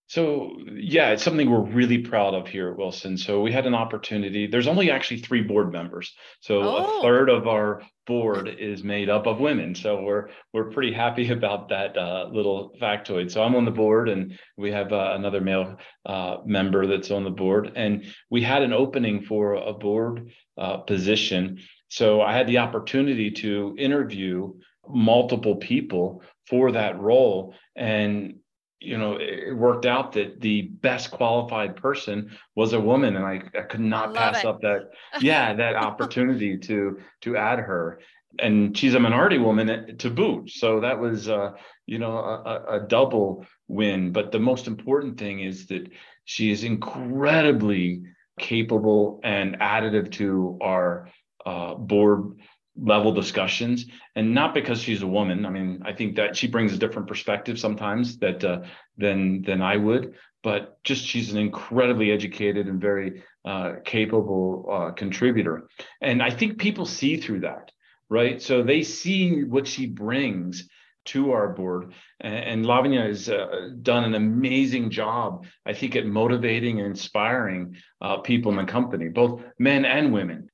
so 0.08 0.52
yeah, 0.76 1.10
it's 1.10 1.24
something 1.24 1.50
we're 1.50 1.62
really 1.62 2.00
proud 2.00 2.34
of 2.34 2.48
here 2.48 2.70
at 2.70 2.78
Wilson. 2.78 3.18
So 3.18 3.42
we 3.42 3.52
had 3.52 3.66
an 3.66 3.74
opportunity. 3.74 4.48
There's 4.48 4.68
only 4.68 4.92
actually 4.92 5.22
three 5.22 5.42
board 5.42 5.72
members. 5.72 6.14
So 6.42 6.62
oh. 6.62 7.00
a 7.00 7.02
third 7.02 7.30
of 7.30 7.48
our 7.48 7.82
board 8.06 8.48
is 8.60 8.84
made 8.84 9.10
up 9.10 9.28
of 9.28 9.40
women. 9.40 9.76
So 9.76 10.02
we're 10.02 10.30
we're 10.54 10.72
pretty 10.72 10.94
happy 10.94 11.30
about 11.38 11.70
that 11.70 11.98
uh, 11.98 12.28
little 12.32 12.76
factoid. 12.82 13.32
So 13.32 13.44
I'm 13.44 13.56
on 13.56 13.66
the 13.66 13.72
board, 13.72 14.10
and 14.10 14.38
we 14.58 14.72
have 14.72 14.92
uh, 14.92 15.14
another 15.16 15.42
male 15.42 15.78
uh, 16.06 16.38
member 16.46 16.86
that's 16.86 17.12
on 17.12 17.24
the 17.24 17.32
board, 17.32 17.72
and 17.76 18.06
we 18.30 18.42
had 18.42 18.62
an 18.62 18.74
opening 18.74 19.24
for 19.24 19.56
a 19.56 19.74
board 19.74 20.32
uh, 20.58 20.78
position. 20.78 21.60
So 21.88 22.22
I 22.22 22.34
had 22.34 22.48
the 22.48 22.58
opportunity 22.58 23.32
to 23.32 23.76
interview 23.78 24.54
multiple 24.88 25.56
people 25.56 26.24
for 26.48 26.74
that 26.74 27.00
role, 27.00 27.56
and 27.76 28.36
you 28.84 28.98
know, 28.98 29.18
it 29.20 29.56
worked 29.56 29.86
out 29.86 30.12
that 30.14 30.42
the 30.42 30.64
best 30.64 31.12
qualified 31.12 31.76
person 31.76 32.32
was 32.56 32.74
a 32.74 32.80
woman, 32.80 33.16
and 33.16 33.26
I, 33.26 33.42
I 33.58 33.62
could 33.62 33.80
not 33.80 34.14
pass 34.14 34.40
it. 34.40 34.46
up 34.46 34.62
that, 34.62 34.90
yeah, 35.22 35.54
that 35.54 35.76
opportunity 35.76 36.58
to 36.58 37.00
to 37.22 37.38
add 37.38 37.60
her. 37.60 38.00
And 38.40 38.76
she's 38.76 38.96
a 38.96 39.00
minority 39.00 39.38
woman 39.38 39.98
to 39.98 40.10
boot, 40.10 40.50
so 40.50 40.80
that 40.80 41.00
was, 41.00 41.30
uh, 41.30 41.52
you 41.86 42.00
know, 42.00 42.18
a, 42.18 42.78
a 42.78 42.80
double 42.88 43.46
win. 43.68 44.12
But 44.12 44.32
the 44.32 44.40
most 44.40 44.68
important 44.68 45.20
thing 45.20 45.42
is 45.42 45.68
that 45.68 45.88
she 46.26 46.52
is 46.52 46.64
incredibly 46.64 48.02
capable 48.40 49.20
and 49.24 49.60
additive 49.60 50.12
to 50.14 50.58
our 50.62 51.10
uh, 51.46 51.76
board 51.76 52.40
level 52.76 53.12
discussions 53.12 53.86
and 54.16 54.34
not 54.34 54.54
because 54.54 54.82
she's 54.82 55.04
a 55.04 55.08
woman. 55.08 55.46
I 55.46 55.50
mean 55.50 55.82
i 55.86 55.94
think 55.94 56.16
that 56.16 56.36
she 56.36 56.48
brings 56.48 56.74
a 56.74 56.78
different 56.78 57.08
perspective 57.08 57.60
sometimes 57.60 58.18
that 58.18 58.44
uh, 58.44 58.62
than 58.98 59.44
than 59.44 59.62
i 59.62 59.78
would 59.78 60.16
but 60.44 60.84
just 60.84 61.06
she's 61.06 61.32
an 61.32 61.38
incredibly 61.38 62.12
educated 62.12 62.68
and 62.68 62.82
very 62.82 63.24
uh, 63.46 63.76
capable 63.86 64.68
uh, 64.70 64.92
contributor. 64.92 65.68
And 66.02 66.22
i 66.22 66.30
think 66.30 66.58
people 66.58 66.86
see 66.86 67.18
through 67.18 67.42
that 67.42 67.72
right? 68.10 68.42
So 68.42 68.62
they 68.62 68.84
see 68.84 69.44
what 69.44 69.66
she 69.66 69.88
brings 69.88 70.70
to 71.06 71.32
our 71.32 71.50
board 71.50 71.94
and, 72.22 72.64
lavanya 72.64 73.08
has 73.08 73.28
uh, 73.28 73.72
done 73.82 74.06
an 74.06 74.16
amazing 74.16 74.90
job 74.90 75.46
i 75.66 75.74
think 75.74 75.98
at 75.98 76.06
motivating 76.06 76.80
and 76.80 76.88
inspiring 76.88 77.76
uh, 78.02 78.18
people 78.18 78.52
in 78.52 78.58
the 78.58 78.72
company 78.72 79.10
both 79.10 79.42
men 79.60 79.84
and 79.84 80.14
women 80.14 80.50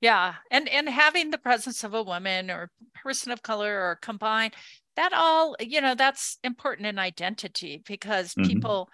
yeah 0.00 0.34
and 0.50 0.68
and 0.68 0.88
having 0.88 1.30
the 1.30 1.38
presence 1.38 1.84
of 1.84 1.94
a 1.94 2.02
woman 2.02 2.50
or 2.50 2.70
person 3.02 3.32
of 3.32 3.42
color 3.42 3.80
or 3.80 3.98
combined 4.00 4.54
that 4.96 5.12
all 5.12 5.56
you 5.60 5.80
know 5.80 5.94
that's 5.94 6.38
important 6.44 6.86
in 6.86 6.98
identity 6.98 7.82
because 7.86 8.34
mm-hmm. 8.34 8.48
people 8.48 8.88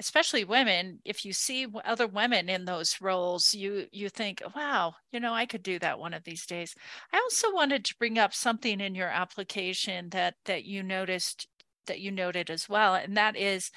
especially 0.00 0.44
women 0.44 0.98
if 1.04 1.24
you 1.24 1.32
see 1.32 1.66
other 1.84 2.06
women 2.06 2.48
in 2.48 2.64
those 2.64 2.96
roles 3.00 3.54
you 3.54 3.86
you 3.92 4.08
think 4.08 4.42
wow 4.56 4.94
you 5.12 5.20
know 5.20 5.32
i 5.32 5.44
could 5.44 5.62
do 5.62 5.78
that 5.78 5.98
one 5.98 6.14
of 6.14 6.24
these 6.24 6.46
days 6.46 6.74
i 7.12 7.18
also 7.18 7.52
wanted 7.52 7.84
to 7.84 7.96
bring 7.98 8.18
up 8.18 8.32
something 8.32 8.80
in 8.80 8.94
your 8.94 9.08
application 9.08 10.08
that 10.10 10.34
that 10.46 10.64
you 10.64 10.82
noticed 10.82 11.46
that 11.86 12.00
you 12.00 12.10
noted 12.10 12.48
as 12.48 12.68
well 12.68 12.94
and 12.94 13.16
that 13.16 13.36
is 13.36 13.70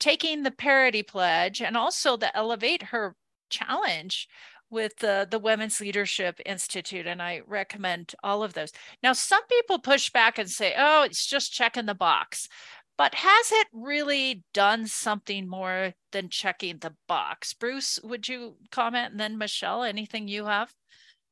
taking 0.00 0.42
the 0.42 0.50
parity 0.50 1.02
pledge 1.02 1.60
and 1.60 1.76
also 1.76 2.16
the 2.16 2.34
elevate 2.36 2.82
her 2.82 3.14
challenge 3.50 4.28
with 4.70 4.96
the, 4.96 5.26
the 5.30 5.38
Women's 5.38 5.80
Leadership 5.80 6.40
Institute, 6.46 7.06
and 7.06 7.20
I 7.20 7.42
recommend 7.46 8.14
all 8.22 8.42
of 8.42 8.54
those. 8.54 8.72
Now, 9.02 9.12
some 9.12 9.44
people 9.48 9.78
push 9.78 10.10
back 10.10 10.38
and 10.38 10.48
say, 10.48 10.74
oh, 10.78 11.02
it's 11.02 11.26
just 11.26 11.52
checking 11.52 11.86
the 11.86 11.94
box. 11.94 12.48
But 12.96 13.14
has 13.14 13.52
it 13.52 13.66
really 13.72 14.44
done 14.52 14.86
something 14.86 15.48
more 15.48 15.94
than 16.12 16.28
checking 16.28 16.78
the 16.78 16.94
box? 17.08 17.54
Bruce, 17.54 17.98
would 18.02 18.28
you 18.28 18.56
comment? 18.70 19.12
And 19.12 19.20
then 19.20 19.38
Michelle, 19.38 19.84
anything 19.84 20.28
you 20.28 20.44
have? 20.44 20.72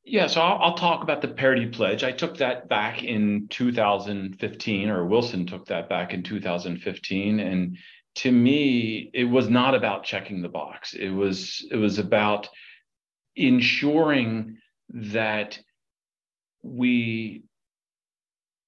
Yeah, 0.03 0.25
so 0.25 0.41
I'll, 0.41 0.57
I'll, 0.59 0.73
talk 0.75 1.03
about 1.03 1.21
the 1.21 1.27
parity 1.27 1.67
pledge. 1.67 2.03
I 2.03 2.11
took 2.11 2.37
that 2.37 2.69
back 2.69 3.03
in 3.03 3.47
2015, 3.49 4.89
or 4.89 5.05
Wilson 5.05 5.45
took 5.45 5.67
that 5.67 5.87
back 5.87 6.13
in 6.13 6.23
2015, 6.23 7.39
and 7.39 7.77
to 8.15 8.31
me, 8.31 9.11
it 9.13 9.25
was 9.25 9.49
not 9.49 9.75
about 9.75 10.03
checking 10.03 10.41
the 10.41 10.49
box. 10.49 10.93
It 10.93 11.09
was 11.09 11.65
it 11.69 11.75
was 11.75 11.99
about 11.99 12.49
ensuring 13.39 14.57
that 14.89 15.57
we 16.61 17.43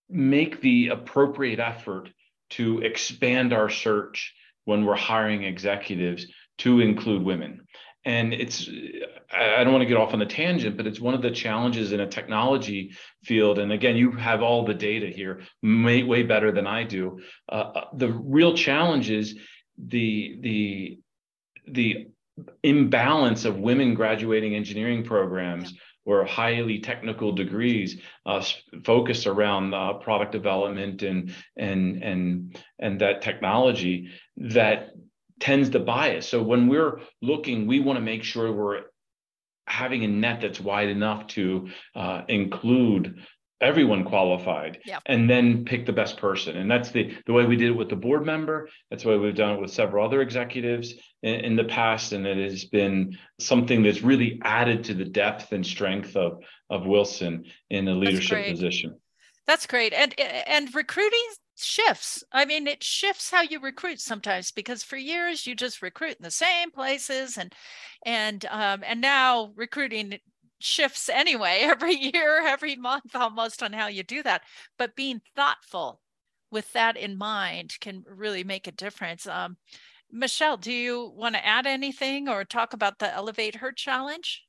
make 0.10 0.62
the 0.62 0.90
appropriate 0.90 1.60
effort 1.60 2.10
to 2.51 2.80
expand 2.80 3.54
our 3.54 3.70
search 3.70 4.34
when 4.66 4.86
we're 4.86 4.96
hiring 4.96 5.44
executives 5.44 6.25
to 6.60 6.80
include 6.80 7.24
women. 7.24 7.62
And 8.04 8.34
it's, 8.34 8.68
I 9.32 9.63
don't 9.63 9.74
want 9.74 9.84
to 9.84 9.88
get 9.88 9.98
off 9.98 10.13
on 10.13 10.22
a 10.22 10.25
tangent, 10.25 10.75
but 10.75 10.88
it's 10.88 11.00
one 11.00 11.13
of 11.13 11.22
the 11.22 11.32
challenges 11.32 11.92
in 11.92 12.00
a 12.00 12.08
technology 12.08 12.92
field. 13.24 13.60
And 13.60 13.72
again, 13.72 13.96
you 13.96 14.12
have 14.12 14.42
all 14.42 14.66
the 14.66 14.74
data 14.74 15.08
here, 15.08 15.42
way, 15.62 16.04
way 16.04 16.24
better 16.24 16.51
than 16.51 16.66
I 16.66 16.84
do. 16.84 17.20
Uh, 17.48 17.72
uh 17.75 17.86
the 17.94 18.10
real 18.10 18.56
challenge 18.56 19.10
is 19.10 19.36
the, 19.78 20.38
the, 20.42 21.00
the 21.68 22.11
imbalance 22.64 23.46
of 23.46 23.60
women 23.60 23.94
graduating 23.94 24.56
engineering 24.56 25.04
programs 25.04 25.74
or 26.06 26.26
highly 26.26 26.80
technical 26.80 27.32
degrees 27.32 28.02
uh, 28.26 28.44
focused 28.84 29.28
around 29.28 29.74
uh, 29.74 29.94
product 29.94 30.32
development 30.32 31.04
and 31.04 31.34
and 31.58 32.04
and 32.04 32.58
and 32.80 33.02
that 33.02 33.22
technology 33.22 34.10
that 34.38 34.90
tends 35.40 35.70
to 35.70 35.80
bias. 35.80 36.28
So 36.28 36.42
when 36.42 36.68
we're 36.68 37.02
looking, 37.22 37.68
we 37.68 37.80
want 37.80 37.98
to 37.98 38.02
make 38.02 38.24
sure 38.24 38.52
we're 38.52 38.84
having 39.68 40.04
a 40.04 40.08
net 40.08 40.42
that's 40.42 40.60
wide 40.60 40.90
enough 40.90 41.28
to 41.28 41.70
uh, 41.96 42.24
include 42.28 43.20
everyone 43.62 44.03
qualified 44.03 44.80
yep. 44.86 45.01
and 45.06 45.30
then 45.30 45.63
pick 45.63 45.86
the 45.86 45.94
best 45.94 46.18
person. 46.18 46.58
And 46.58 46.70
that's 46.70 46.91
the 46.91 47.15
the 47.25 47.34
way 47.34 47.46
we 47.46 47.56
did 47.56 47.70
it 47.70 47.77
with 47.77 47.89
the 47.89 47.96
board 47.96 48.25
member. 48.25 48.70
That's 48.89 49.03
the 49.03 49.10
way 49.10 49.18
we've 49.18 49.36
done 49.36 49.56
it 49.56 49.62
with 49.62 49.72
several 49.72 50.06
other 50.06 50.22
executives 50.22 50.96
in, 51.22 51.36
in, 51.41 51.56
the 51.56 51.63
past. 51.63 52.12
And 52.12 52.25
it 52.25 52.38
has 52.38 52.65
been 52.65 53.18
something 53.39 53.84
that's 53.84 54.01
really 54.01 54.39
added 54.44 54.84
to 54.86 54.94
the 54.94 55.06
depth 55.06 55.51
and 55.51 55.65
strength 55.65 56.15
of 56.15 56.44
of 56.70 56.86
wilson 56.86 57.46
in 57.70 57.88
a 57.88 57.94
leadership 57.94 58.48
position. 58.48 58.96
That's 59.48 59.68
great. 59.68 59.94
And 59.94 60.20
and 60.20 60.74
recruiting 60.74 61.20
shifts. 61.58 62.24
I 62.32 62.46
mean 62.46 62.68
it 62.68 62.84
shifts 62.84 63.30
how 63.30 63.41
you 63.41 63.60
recruit 63.60 64.00
sometimes 64.00 64.51
because 64.51 64.84
for 64.84 64.98
years 64.98 65.46
you 65.46 65.56
just 65.56 65.82
recruit 65.82 66.18
in 66.18 66.24
the 66.24 66.32
same 66.32 66.72
places 66.72 67.38
and 67.38 67.53
and 68.06 68.46
um, 68.50 68.84
and 68.86 69.00
now 69.00 69.51
recruiting 69.56 70.18
shifts 70.63 71.10
anyway 71.10 71.60
every 71.63 71.96
year, 71.96 72.41
every 72.46 72.75
month 72.75 73.15
almost 73.15 73.62
on 73.63 73.74
how 73.74 73.88
you 73.88 74.03
do 74.03 74.24
that. 74.24 74.44
But 74.77 74.96
being 74.96 75.22
thoughtful 75.36 76.01
with 76.51 76.72
that 76.74 76.98
in 76.98 77.18
mind 77.18 77.75
can 77.80 78.03
really 78.08 78.44
make 78.44 78.68
a 78.68 78.72
difference. 78.72 79.25
Um, 79.25 79.58
Michelle, 80.12 80.58
do 80.58 80.74
you 80.74 81.13
want 81.15 81.36
to 81.36 81.46
add 81.46 81.65
anything 81.65 82.27
or 82.27 82.44
talk 82.44 82.74
about 82.74 83.00
the 83.00 83.13
Elevate 83.13 83.56
Her 83.56 83.72
Challenge? 83.72 84.44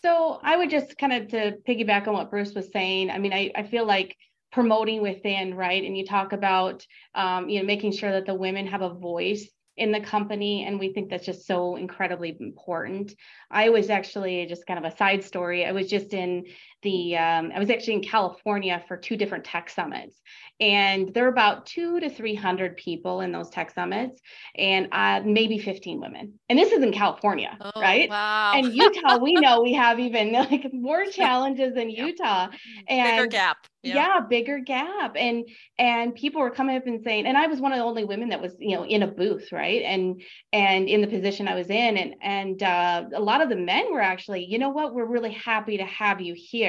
So 0.00 0.40
I 0.42 0.56
would 0.56 0.70
just 0.70 0.96
kind 0.96 1.12
of 1.12 1.28
to 1.28 1.56
piggyback 1.68 2.06
on 2.06 2.14
what 2.14 2.30
Bruce 2.30 2.54
was 2.54 2.70
saying. 2.72 3.10
I 3.10 3.18
mean, 3.18 3.32
I, 3.32 3.50
I 3.54 3.64
feel 3.64 3.84
like 3.84 4.16
promoting 4.52 5.02
within, 5.02 5.54
right? 5.54 5.84
And 5.84 5.96
you 5.96 6.06
talk 6.06 6.32
about, 6.32 6.86
um, 7.14 7.48
you 7.48 7.60
know, 7.60 7.66
making 7.66 7.92
sure 7.92 8.12
that 8.12 8.24
the 8.24 8.34
women 8.34 8.66
have 8.68 8.80
a 8.80 8.94
voice 8.94 9.48
in 9.78 9.92
the 9.92 10.00
company 10.00 10.64
and 10.64 10.78
we 10.78 10.92
think 10.92 11.08
that's 11.08 11.24
just 11.24 11.46
so 11.46 11.76
incredibly 11.76 12.36
important. 12.40 13.14
I 13.50 13.70
was 13.70 13.90
actually 13.90 14.44
just 14.46 14.66
kind 14.66 14.84
of 14.84 14.92
a 14.92 14.96
side 14.96 15.24
story. 15.24 15.64
I 15.64 15.72
was 15.72 15.88
just 15.88 16.12
in 16.12 16.46
the 16.82 17.16
um, 17.16 17.50
i 17.54 17.58
was 17.58 17.70
actually 17.70 17.94
in 17.94 18.02
california 18.02 18.82
for 18.86 18.96
two 18.96 19.16
different 19.16 19.44
tech 19.44 19.68
summits 19.70 20.20
and 20.60 21.14
there 21.14 21.24
are 21.24 21.30
about 21.30 21.66
two 21.66 22.00
to 22.00 22.10
300 22.10 22.76
people 22.76 23.20
in 23.20 23.30
those 23.30 23.48
tech 23.50 23.70
summits 23.70 24.20
and 24.56 24.88
uh, 24.92 25.20
maybe 25.24 25.58
15 25.58 26.00
women 26.00 26.38
and 26.48 26.58
this 26.58 26.72
is 26.72 26.82
in 26.82 26.92
california 26.92 27.56
oh, 27.60 27.80
right 27.80 28.08
wow. 28.08 28.52
and 28.54 28.74
utah 28.74 29.18
we 29.18 29.34
know 29.34 29.62
we 29.62 29.72
have 29.72 29.98
even 29.98 30.32
like 30.32 30.66
more 30.72 31.04
challenges 31.06 31.76
in 31.76 31.90
utah 31.90 32.48
and 32.88 33.16
bigger 33.16 33.26
gap 33.26 33.58
yeah. 33.82 33.94
yeah. 33.94 34.20
bigger 34.20 34.58
gap 34.58 35.12
and 35.16 35.48
and 35.78 36.14
people 36.14 36.40
were 36.40 36.50
coming 36.50 36.76
up 36.76 36.86
and 36.86 37.02
saying 37.02 37.26
and 37.26 37.36
i 37.36 37.46
was 37.46 37.60
one 37.60 37.72
of 37.72 37.78
the 37.78 37.84
only 37.84 38.04
women 38.04 38.28
that 38.28 38.40
was 38.40 38.54
you 38.58 38.76
know 38.76 38.84
in 38.84 39.02
a 39.02 39.06
booth 39.06 39.52
right 39.52 39.82
and 39.82 40.20
and 40.52 40.88
in 40.88 41.00
the 41.00 41.06
position 41.06 41.46
i 41.46 41.54
was 41.54 41.70
in 41.70 41.96
and 41.96 42.14
and 42.20 42.62
uh, 42.62 43.04
a 43.14 43.20
lot 43.20 43.40
of 43.40 43.48
the 43.48 43.56
men 43.56 43.92
were 43.92 44.00
actually 44.00 44.44
you 44.44 44.58
know 44.58 44.70
what 44.70 44.94
we're 44.94 45.06
really 45.06 45.32
happy 45.32 45.76
to 45.76 45.84
have 45.84 46.20
you 46.20 46.34
here 46.36 46.67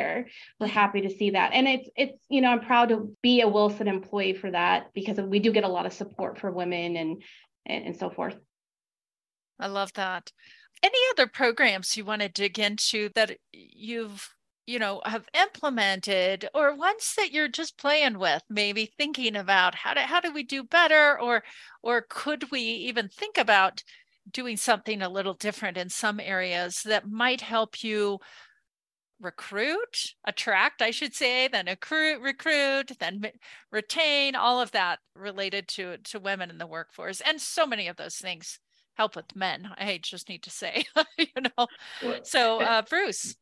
we're 0.60 0.68
happy 0.68 1.02
to 1.02 1.10
see 1.10 1.32
that. 1.32 1.52
And 1.54 1.68
it's 1.68 1.90
it's 1.96 2.26
you 2.30 2.42
know 2.42 2.50
i'm 2.50 2.62
proud 2.62 2.90
to 2.90 3.16
be 3.22 3.42
a 3.42 3.48
wilson 3.48 3.88
employee 3.88 4.34
for 4.34 4.52
that 4.52 4.94
because 4.94 5.20
we 5.20 5.40
do 5.40 5.52
get 5.52 5.64
a 5.64 5.70
lot 5.70 5.86
of 5.86 5.94
support 5.94 6.40
for 6.40 6.52
women 6.52 6.96
and 6.96 7.24
and, 7.66 7.86
and 7.86 7.98
so 7.98 8.10
forth. 8.10 8.38
I 9.60 9.68
love 9.68 9.94
that. 9.94 10.32
Any 10.82 10.98
other 11.12 11.28
programs 11.28 11.98
you 11.98 12.06
want 12.06 12.22
to 12.22 12.30
dig 12.30 12.58
into 12.58 13.10
that 13.16 13.38
you've 13.52 14.34
you 14.66 14.78
know 14.78 15.02
have 15.04 15.26
implemented 15.34 16.48
or 16.54 16.76
ones 16.76 17.16
that 17.18 17.32
you're 17.32 17.48
just 17.48 17.78
playing 17.78 18.20
with 18.20 18.44
maybe 18.50 18.94
thinking 18.98 19.36
about 19.36 19.74
how 19.74 19.96
do 19.96 20.02
how 20.02 20.20
do 20.20 20.32
we 20.32 20.44
do 20.44 20.64
better 20.64 21.20
or 21.20 21.44
or 21.82 22.06
could 22.08 22.52
we 22.52 22.62
even 22.62 23.10
think 23.10 23.38
about 23.40 23.84
doing 24.32 24.58
something 24.58 25.02
a 25.02 25.10
little 25.10 25.34
different 25.34 25.76
in 25.76 25.90
some 25.90 26.20
areas 26.20 26.84
that 26.84 27.10
might 27.10 27.42
help 27.42 27.84
you 27.84 28.20
recruit 29.22 30.14
attract 30.26 30.82
i 30.82 30.92
should 30.92 31.14
say 31.14 31.48
then 31.48 31.66
recruit 31.66 32.22
recruit 32.22 32.92
then 33.00 33.22
retain 33.72 34.36
all 34.36 34.62
of 34.62 34.72
that 34.72 35.00
related 35.16 35.68
to 35.68 35.98
to 35.98 36.20
women 36.20 36.50
in 36.50 36.58
the 36.58 36.68
workforce 36.68 37.22
and 37.22 37.40
so 37.40 37.66
many 37.66 37.88
of 37.88 37.98
those 37.98 38.16
things 38.16 38.60
help 38.96 39.16
with 39.16 39.36
men 39.36 39.70
i 39.78 40.00
just 40.02 40.30
need 40.30 40.44
to 40.44 40.50
say 40.50 40.84
you 41.18 41.26
know 41.58 41.68
so 42.24 42.62
uh, 42.62 42.82
bruce 42.90 43.36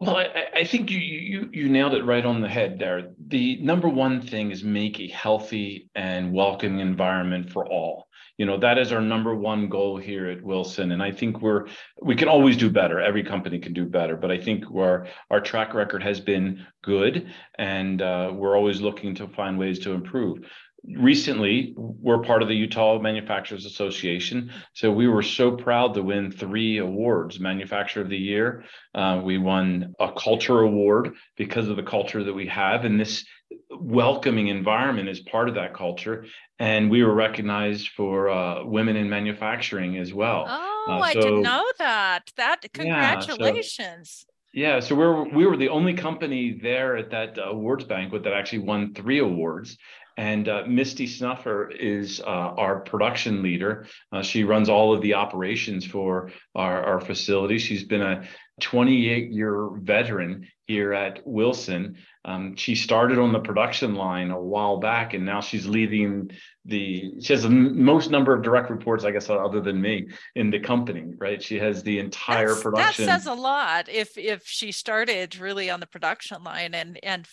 well, 0.00 0.16
I, 0.16 0.60
I, 0.60 0.64
think 0.64 0.92
you, 0.92 0.98
you 0.98 1.50
you 1.52 1.68
nailed 1.68 1.94
it 1.94 2.04
right 2.04 2.24
on 2.24 2.40
the 2.40 2.48
head 2.48 2.78
there. 2.78 3.10
The 3.26 3.56
number 3.56 3.88
one 3.88 4.20
thing 4.20 4.52
is 4.52 4.62
make 4.62 5.00
a 5.00 5.08
healthy 5.08 5.90
and 5.96 6.32
welcoming 6.32 6.78
environment 6.78 7.50
for 7.50 7.66
all. 7.66 8.07
You 8.38 8.46
know, 8.46 8.56
that 8.58 8.78
is 8.78 8.92
our 8.92 9.00
number 9.00 9.34
one 9.34 9.68
goal 9.68 9.98
here 9.98 10.28
at 10.30 10.42
Wilson. 10.42 10.92
And 10.92 11.02
I 11.02 11.10
think 11.10 11.42
we're 11.42 11.66
we 12.00 12.14
can 12.14 12.28
always 12.28 12.56
do 12.56 12.70
better. 12.70 13.00
Every 13.00 13.24
company 13.24 13.58
can 13.58 13.72
do 13.72 13.84
better, 13.84 14.16
but 14.16 14.30
I 14.30 14.38
think 14.38 14.64
our 14.74 15.08
our 15.28 15.40
track 15.40 15.74
record 15.74 16.04
has 16.04 16.20
been 16.20 16.64
good, 16.82 17.28
and 17.58 18.00
uh, 18.00 18.30
we're 18.32 18.56
always 18.56 18.80
looking 18.80 19.16
to 19.16 19.26
find 19.26 19.58
ways 19.58 19.80
to 19.80 19.92
improve. 19.92 20.38
Recently 20.84 21.74
we're 21.76 22.22
part 22.22 22.40
of 22.40 22.48
the 22.48 22.54
utah 22.54 23.00
manufacturers 23.00 23.66
association. 23.66 24.52
So 24.72 24.92
we 24.92 25.08
were 25.08 25.24
so 25.24 25.56
proud 25.56 25.94
to 25.94 26.02
win 26.04 26.30
three 26.30 26.78
awards 26.78 27.40
manufacturer 27.40 28.04
of 28.04 28.08
the 28.08 28.16
year. 28.16 28.64
Uh, 28.94 29.20
we 29.24 29.38
won 29.38 29.94
a 29.98 30.12
culture 30.12 30.60
award 30.60 31.14
because 31.36 31.66
of 31.66 31.76
the 31.76 31.82
culture 31.82 32.22
that 32.22 32.32
we 32.32 32.46
have. 32.46 32.84
And 32.84 33.00
this 33.00 33.24
welcoming 33.70 34.48
environment 34.48 35.08
is 35.08 35.20
part 35.20 35.48
of 35.48 35.54
that 35.54 35.74
culture 35.74 36.26
and 36.58 36.90
we 36.90 37.02
were 37.02 37.14
recognized 37.14 37.88
for 37.90 38.28
uh, 38.28 38.64
women 38.64 38.96
in 38.96 39.08
manufacturing 39.08 39.96
as 39.96 40.12
well 40.12 40.44
oh 40.48 40.86
uh, 40.88 40.98
so, 40.98 41.04
i 41.04 41.14
didn't 41.14 41.42
know 41.42 41.64
that 41.78 42.30
that 42.36 42.60
congratulations 42.72 44.26
yeah, 44.26 44.32
so, 44.32 44.38
yeah, 44.52 44.80
so 44.80 44.94
we're 44.94 45.28
we 45.28 45.46
were 45.46 45.56
the 45.56 45.68
only 45.68 45.94
company 45.94 46.58
there 46.60 46.96
at 46.96 47.10
that 47.10 47.38
awards 47.42 47.84
banquet 47.84 48.24
that 48.24 48.32
actually 48.32 48.60
won 48.60 48.94
three 48.94 49.18
awards, 49.18 49.76
and 50.16 50.48
uh, 50.48 50.64
Misty 50.66 51.06
Snuffer 51.06 51.70
is 51.70 52.20
uh, 52.20 52.24
our 52.24 52.80
production 52.80 53.42
leader. 53.42 53.86
Uh, 54.10 54.22
she 54.22 54.44
runs 54.44 54.68
all 54.68 54.92
of 54.92 55.02
the 55.02 55.14
operations 55.14 55.86
for 55.86 56.32
our, 56.54 56.82
our 56.82 57.00
facility. 57.00 57.58
She's 57.58 57.84
been 57.84 58.02
a 58.02 58.26
28 58.60 59.30
year 59.30 59.70
veteran 59.74 60.46
here 60.66 60.92
at 60.92 61.26
Wilson. 61.26 61.96
Um, 62.24 62.56
she 62.56 62.74
started 62.74 63.18
on 63.18 63.32
the 63.32 63.40
production 63.40 63.94
line 63.94 64.30
a 64.30 64.40
while 64.40 64.78
back, 64.78 65.14
and 65.14 65.24
now 65.24 65.40
she's 65.40 65.66
leading 65.66 66.30
the. 66.64 67.14
She 67.20 67.32
has 67.32 67.42
the 67.42 67.50
most 67.50 68.10
number 68.10 68.34
of 68.34 68.42
direct 68.42 68.70
reports, 68.70 69.04
I 69.04 69.10
guess, 69.10 69.30
other 69.30 69.60
than 69.60 69.80
me 69.80 70.08
in 70.34 70.50
the 70.50 70.60
company. 70.60 71.06
Right? 71.16 71.42
She 71.42 71.58
has 71.58 71.82
the 71.82 71.98
entire 71.98 72.48
That's, 72.48 72.62
production. 72.62 73.06
That 73.06 73.20
says 73.20 73.26
a 73.26 73.34
lot. 73.34 73.88
If 73.88 74.18
if 74.18 74.42
she 74.46 74.72
started 74.72 75.38
really 75.38 75.70
on 75.70 75.80
the 75.80 75.86
production 75.86 76.44
line 76.44 76.74
and 76.74 76.98
and 77.02 77.26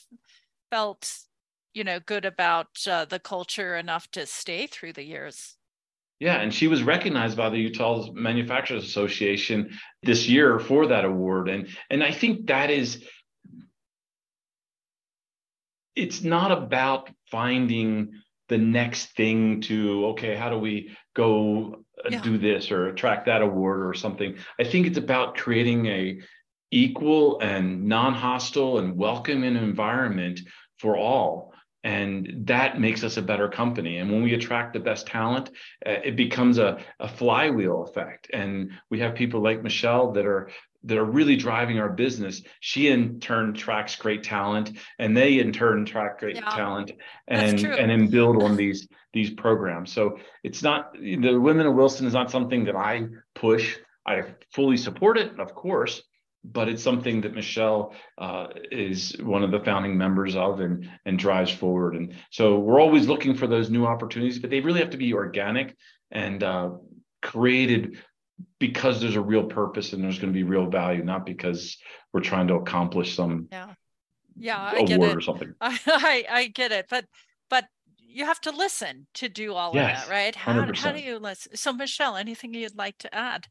felt 0.72 1.12
you 1.74 1.84
know 1.84 2.00
good 2.00 2.26
about 2.26 2.68
uh, 2.88 3.06
the 3.06 3.20
culture 3.20 3.76
enough 3.76 4.10
to 4.12 4.26
stay 4.26 4.66
through 4.66 4.94
the 4.94 5.04
years 5.04 5.55
yeah 6.19 6.36
and 6.36 6.54
she 6.54 6.67
was 6.67 6.84
recognized 6.84 7.38
by 7.38 7.49
the 7.49 7.58
utah 7.58 8.12
manufacturers 8.13 8.84
association 8.84 9.69
this 10.04 10.28
year 10.28 10.60
for 10.60 10.88
that 10.88 11.06
award 11.06 11.49
and 11.49 11.67
and 11.89 12.04
i 12.04 12.12
think 12.12 12.47
that 12.47 12.69
is 12.69 13.04
it's 15.95 16.23
not 16.23 16.51
about 16.51 17.10
finding 17.32 18.12
the 18.49 18.58
next 18.58 19.15
thing 19.15 19.62
to 19.62 20.08
okay 20.08 20.36
how 20.36 20.49
do 20.49 20.58
we 20.58 20.95
go 21.15 21.84
uh, 22.06 22.10
yeah. 22.10 22.21
do 22.21 22.38
this 22.38 22.71
or 22.71 22.88
attract 22.88 23.25
that 23.25 23.41
award 23.41 23.86
or 23.86 23.93
something 23.93 24.38
i 24.60 24.63
think 24.63 24.88
it's 24.88 24.97
about 24.97 25.36
creating 25.36 25.86
a 25.88 26.19
equal 26.71 27.39
and 27.39 27.86
non-hostile 27.86 28.80
and 28.80 28.97
welcoming 28.97 29.56
environment 29.56 30.39
for 30.78 30.97
all 30.97 31.54
and 31.86 32.48
that 32.48 32.80
makes 32.80 33.04
us 33.04 33.17
a 33.17 33.21
better 33.21 33.48
company. 33.48 34.00
And 34.00 34.12
when 34.12 34.24
we 34.24 34.34
attract 34.34 34.74
the 34.74 34.80
best 34.80 35.06
talent 35.06 35.52
uh, 35.86 35.91
it 36.04 36.15
becomes 36.15 36.58
a, 36.58 36.80
a 37.00 37.08
flywheel 37.08 37.84
effect. 37.84 38.28
And 38.34 38.71
we 38.89 39.00
have 39.00 39.13
people 39.13 39.41
like 39.41 39.63
michelle 39.63 40.12
that 40.13 40.26
are 40.26 40.50
that 40.84 40.98
are 40.98 41.06
really 41.06 41.36
driving 41.36 41.80
our 41.80 41.89
business. 41.89 42.41
She 42.60 42.89
in 42.89 43.19
turn 43.19 43.54
tracks 43.54 43.95
great 43.95 44.24
talent 44.24 44.78
and 45.00 45.15
they 45.15 45.39
in 45.39 45.52
turn 45.52 45.86
track 45.86 46.19
great 46.19 46.36
yeah, 46.36 46.50
talent 46.50 46.91
and 47.28 47.63
and 47.63 47.89
then 47.89 48.08
build 48.08 48.41
on 48.41 48.56
these 48.56 48.88
these 49.13 49.30
programs. 49.30 49.93
So 49.93 50.17
it's 50.43 50.63
not 50.63 50.93
the 50.93 51.38
women 51.38 51.67
of 51.67 51.76
wilson 51.76 52.08
is 52.08 52.13
not 52.13 52.32
something 52.32 52.65
that 52.65 52.76
i 52.76 53.08
push. 53.36 53.78
I 54.08 54.24
fully 54.52 54.78
support 54.78 55.17
it 55.17 55.39
of 55.39 55.54
course 55.54 56.02
but 56.52 56.70
it's 56.70 56.84
something 56.84 57.22
that 57.22 57.34
Michelle 57.34 57.94
uh, 58.18 58.48
is 58.72 59.16
one 59.20 59.44
of 59.44 59.52
the 59.52 59.60
founding 59.60 59.98
members 59.98 60.36
of 60.36 60.60
and 60.60 60.90
and 61.06 61.18
drives 61.18 61.52
forward. 61.52 61.96
And 61.96 62.16
so 62.30 62.60
we're 62.60 62.80
always 62.80 63.08
looking 63.08 63.36
for 63.36 63.48
those 63.48 63.70
new 63.70 63.86
opportunities, 63.86 64.40
but 64.40 64.50
they 64.50 64.60
really 64.60 64.80
have 64.80 64.92
to 64.92 64.98
be 64.98 65.14
organic 65.14 65.76
and 66.12 66.44
uh, 66.44 66.72
created 67.22 68.00
because 68.60 69.02
there's 69.02 69.16
a 69.16 69.22
real 69.22 69.46
purpose 69.46 69.94
and 69.94 70.04
there's 70.04 70.20
going 70.20 70.32
to 70.32 70.38
be 70.38 70.44
real 70.44 70.70
value, 70.70 71.04
not 71.04 71.26
because 71.26 71.78
we're 72.14 72.22
trying 72.22 72.48
to 72.48 72.56
accomplish 72.56 73.16
some 73.16 73.48
yeah 73.52 73.74
yeah 74.38 74.62
I 74.62 74.84
get 74.84 75.02
it. 75.02 75.16
or 75.16 75.22
something. 75.22 75.54
I, 75.62 75.80
I, 75.88 76.26
I 76.30 76.48
get 76.48 76.72
it, 76.72 76.88
but 76.90 77.06
but 77.50 77.66
you 77.98 78.26
have 78.26 78.42
to 78.42 78.52
listen 78.52 79.08
to 79.16 79.30
do 79.30 79.54
all 79.54 79.74
yes, 79.74 80.04
of 80.04 80.10
that, 80.10 80.14
right? 80.14 80.36
How, 80.36 80.72
how 80.74 80.92
do 80.92 81.00
you 81.00 81.20
listen? 81.20 81.56
So 81.56 81.74
Michelle, 81.74 82.16
anything 82.16 82.54
you'd 82.54 82.78
like 82.78 82.98
to 83.00 83.14
add? 83.14 83.48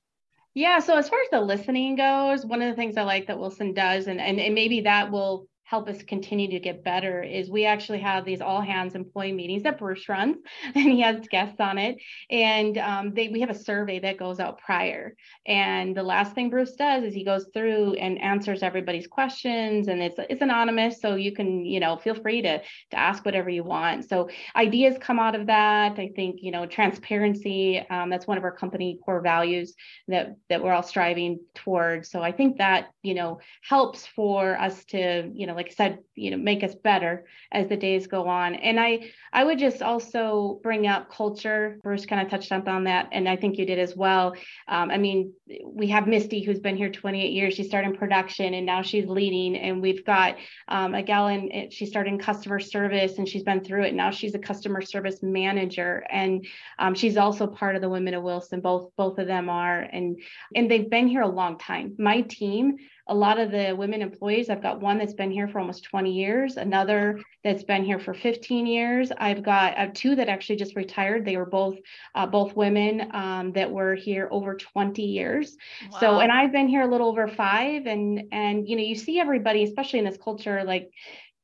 Yeah, 0.55 0.79
so 0.79 0.97
as 0.97 1.09
far 1.09 1.21
as 1.21 1.29
the 1.31 1.40
listening 1.40 1.97
goes, 1.97 2.47
one 2.47 2.62
of 2.62 2.69
the 2.69 2.77
things 2.77 2.97
I 2.97 3.03
like 3.03 3.27
that 3.27 3.38
Wilson 3.38 3.75
does, 3.75 4.07
and, 4.07 4.21
and, 4.21 4.38
and 4.38 4.55
maybe 4.55 4.83
that 4.83 5.11
will 5.11 5.49
help 5.64 5.88
us 5.88 6.03
continue 6.03 6.50
to 6.50 6.61
get 6.61 6.85
better 6.85 7.22
is 7.22 7.50
we 7.50 7.64
actually 7.64 7.98
have 7.98 8.24
these 8.24 8.42
all 8.42 8.61
hands 8.61 8.94
employee 8.94 9.33
meetings 9.33 9.62
that 9.62 9.79
Bruce 9.79 10.09
runs 10.09 10.37
and 10.74 10.85
he 10.85 11.00
has 11.00 11.27
guests 11.29 11.59
on 11.59 11.79
it. 11.79 11.96
And 12.31 12.77
um, 12.77 13.14
they, 13.14 13.29
we 13.29 13.40
have 13.40 13.50
a 13.50 13.59
survey 13.59 13.98
that 14.00 14.18
goes 14.18 14.40
out 14.40 14.59
prior. 14.59 15.14
And 15.46 15.96
the 15.96 16.03
last 16.03 16.35
thing 16.35 16.50
Bruce 16.50 16.74
does 16.74 17.03
is 17.05 17.14
he 17.14 17.24
goes 17.24 17.46
through 17.55 17.94
and 17.94 18.20
answers 18.20 18.62
everybody's 18.62 19.07
questions 19.07 19.88
and 19.88 20.03
it's, 20.03 20.16
it's 20.29 20.42
anonymous. 20.42 21.00
So 21.00 21.14
you 21.14 21.33
can, 21.33 21.64
you 21.64 21.81
know, 21.81 21.96
feel 21.96 22.14
free 22.14 22.42
to, 22.42 22.59
to 22.59 22.98
ask 22.98 23.24
whatever 23.24 23.48
you 23.48 23.64
want. 23.64 24.07
So 24.07 24.29
ideas 24.55 24.96
come 25.00 25.18
out 25.18 25.35
of 25.35 25.46
that. 25.46 25.98
I 25.98 26.11
think, 26.14 26.40
you 26.42 26.50
know, 26.50 26.66
transparency, 26.66 27.79
um, 27.88 28.11
that's 28.11 28.27
one 28.27 28.37
of 28.37 28.44
our 28.44 28.55
company 28.55 28.98
core 29.03 29.22
values 29.22 29.74
that, 30.09 30.37
that 30.50 30.62
we're 30.62 30.72
all 30.72 30.83
striving 30.83 31.40
towards. 31.55 32.11
So 32.11 32.22
I 32.22 32.33
think 32.33 32.59
that, 32.59 32.88
you 33.03 33.14
know, 33.14 33.40
helps 33.62 34.07
for 34.07 34.59
us 34.61 34.85
to, 34.87 35.31
you 35.33 35.46
know, 35.46 35.54
know, 35.55 35.57
like 35.57 35.69
I 35.69 35.75
said, 35.75 35.99
you 36.14 36.31
know, 36.31 36.37
make 36.37 36.62
us 36.62 36.75
better 36.75 37.25
as 37.53 37.69
the 37.69 37.77
days 37.77 38.07
go 38.07 38.29
on. 38.29 38.55
And 38.55 38.79
I, 38.79 39.11
I 39.33 39.45
would 39.45 39.59
just 39.59 39.83
also 39.83 40.61
bring 40.62 40.87
up 40.87 41.11
culture. 41.11 41.79
Bruce 41.83 42.07
kind 42.07 42.21
of 42.21 42.29
touched 42.29 42.53
up 42.53 42.69
on 42.69 42.85
that, 42.85 43.09
and 43.12 43.29
I 43.29 43.37
think 43.37 43.59
you 43.59 43.67
did 43.67 43.79
as 43.79 43.97
well. 43.97 44.35
Um, 44.69 44.90
I 44.90 44.99
mean, 44.99 45.33
we 45.64 45.88
have 45.88 46.07
Misty 46.07 46.43
who's 46.43 46.61
been 46.61 46.77
here 46.77 46.90
28 46.90 47.33
years. 47.33 47.55
She 47.55 47.64
started 47.64 47.90
in 47.90 47.97
production, 47.97 48.55
and 48.55 48.67
now 48.67 48.83
she's 48.83 49.07
leading. 49.07 49.57
And 49.57 49.81
we've 49.81 50.05
got 50.05 50.37
um, 50.69 50.95
a 50.95 51.03
gal 51.03 51.29
in 51.29 51.71
she 51.71 51.87
started 51.87 52.11
in 52.11 52.19
customer 52.19 52.61
service, 52.61 53.19
and 53.19 53.29
she's 53.29 53.43
been 53.43 53.62
through 53.62 53.85
it. 53.85 53.95
Now 53.95 54.11
she's 54.11 54.35
a 54.35 54.38
customer 54.38 54.83
service 54.83 55.23
manager, 55.23 56.05
and 56.11 56.47
um, 56.79 56.95
she's 56.95 57.17
also 57.17 57.47
part 57.47 57.77
of 57.77 57.83
the 57.83 57.88
Women 57.88 58.14
of 58.14 58.23
Wilson. 58.23 58.61
Both 58.61 58.90
both 58.97 59.19
of 59.19 59.27
them 59.27 59.49
are, 59.49 59.81
and 59.81 60.21
and 60.55 60.71
they've 60.71 60.88
been 60.88 61.09
here 61.09 61.23
a 61.23 61.29
long 61.29 61.59
time. 61.59 61.95
My 61.99 62.23
team 62.23 62.77
a 63.07 63.14
lot 63.14 63.38
of 63.38 63.51
the 63.51 63.75
women 63.77 64.01
employees, 64.01 64.49
I've 64.49 64.62
got 64.62 64.81
one 64.81 64.97
that's 64.97 65.12
been 65.12 65.31
here 65.31 65.47
for 65.47 65.59
almost 65.59 65.85
20 65.85 66.11
years, 66.11 66.57
another 66.57 67.21
that's 67.43 67.62
been 67.62 67.85
here 67.85 67.99
for 67.99 68.14
15 68.14 68.67
years. 68.67 69.12
I've 69.19 69.43
got 69.43 69.77
have 69.77 69.93
two 69.93 70.17
that 70.17 70.31
actually 70.31 70.57
just 70.57 70.75
retired. 70.75 71.25
They 71.25 71.37
were 71.37 71.45
both 71.45 71.77
uh, 72.14 72.27
both 72.27 72.57
women 72.57 73.11
um, 73.12 73.53
that 73.53 73.71
were 73.71 73.95
here 73.95 74.29
over 74.31 74.55
20 74.55 75.03
years. 75.03 75.57
Wow. 75.93 75.99
So, 75.99 76.21
and 76.21 76.33
I've 76.33 76.53
been 76.53 76.69
here 76.69 76.83
a 76.83 76.90
little 76.90 77.09
over 77.09 77.29
five. 77.29 77.87
And 77.87 78.25
and 78.33 78.67
you 78.67 78.77
know, 78.77 78.83
you 78.83 78.95
see 78.95 79.21
everybody, 79.21 79.64
especially 79.64 79.99
in 79.99 80.07
this 80.07 80.19
culture, 80.23 80.64
like 80.64 80.90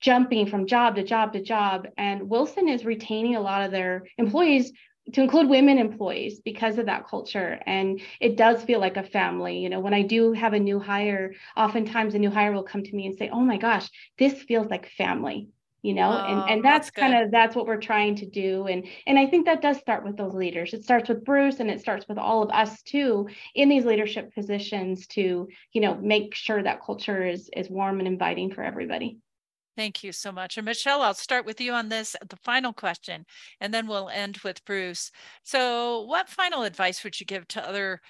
jumping 0.00 0.46
from 0.46 0.66
job 0.66 0.96
to 0.96 1.04
job 1.04 1.34
to 1.34 1.42
job. 1.42 1.88
And 1.98 2.30
Wilson 2.30 2.68
is 2.68 2.86
retaining 2.86 3.36
a 3.36 3.40
lot 3.40 3.62
of 3.62 3.70
their 3.70 4.04
employees 4.16 4.72
to 5.12 5.22
include 5.22 5.48
women 5.48 5.78
employees 5.78 6.40
because 6.40 6.78
of 6.78 6.86
that 6.86 7.06
culture. 7.08 7.60
And 7.66 8.00
it 8.20 8.36
does 8.36 8.62
feel 8.62 8.80
like 8.80 8.96
a 8.96 9.02
family 9.02 9.58
you 9.58 9.68
know 9.68 9.80
when 9.80 9.94
i 9.94 10.02
do 10.02 10.32
have 10.32 10.52
a 10.52 10.58
new 10.58 10.78
hire 10.78 11.34
oftentimes 11.56 12.14
a 12.14 12.18
new 12.18 12.30
hire 12.30 12.52
will 12.52 12.62
come 12.62 12.82
to 12.82 12.94
me 12.94 13.06
and 13.06 13.16
say 13.16 13.28
oh 13.32 13.40
my 13.40 13.56
gosh 13.56 13.88
this 14.18 14.42
feels 14.42 14.68
like 14.68 14.90
family 14.90 15.48
you 15.82 15.94
know? 15.94 16.12
Oh, 16.12 16.18
and 16.18 16.50
and 16.50 16.64
that's, 16.64 16.88
that's 16.88 16.90
kind 16.90 17.14
of 17.14 17.30
that's 17.30 17.56
what 17.56 17.66
we're 17.66 17.80
trying 17.80 18.16
to 18.16 18.26
do. 18.26 18.66
And 18.66 18.86
and 19.06 19.18
i 19.18 19.26
think 19.26 19.46
that 19.46 19.62
does 19.62 19.78
start 19.78 20.04
with 20.04 20.16
those 20.16 20.34
leaders. 20.34 20.74
It 20.74 20.84
starts 20.84 21.08
with 21.08 21.24
bruce 21.24 21.60
and 21.60 21.70
it 21.70 21.80
starts 21.80 22.06
with 22.08 22.18
all 22.18 22.42
of 22.42 22.50
us 22.50 22.82
too 22.82 23.28
in 23.54 23.68
these 23.68 23.86
leadership 23.86 24.34
positions 24.34 25.06
to 25.08 25.48
you 25.72 25.80
know 25.80 25.96
make 25.96 26.34
sure 26.34 26.62
that 26.62 26.82
culture 26.84 27.26
is 27.26 27.48
is 27.56 27.70
warm 27.70 27.98
and 27.98 28.08
inviting 28.08 28.52
for 28.52 28.62
everybody 28.62 29.18
Thank 29.80 30.04
you 30.04 30.12
so 30.12 30.30
much. 30.30 30.58
And 30.58 30.66
Michelle, 30.66 31.00
I'll 31.00 31.14
start 31.14 31.46
with 31.46 31.58
you 31.58 31.72
on 31.72 31.88
this, 31.88 32.14
the 32.28 32.36
final 32.36 32.74
question, 32.74 33.24
and 33.62 33.72
then 33.72 33.86
we'll 33.86 34.10
end 34.10 34.36
with 34.44 34.62
Bruce. 34.66 35.10
So, 35.42 36.02
what 36.02 36.28
final 36.28 36.64
advice 36.64 37.02
would 37.02 37.18
you 37.18 37.24
give 37.24 37.48
to 37.48 37.66
other, 37.66 38.02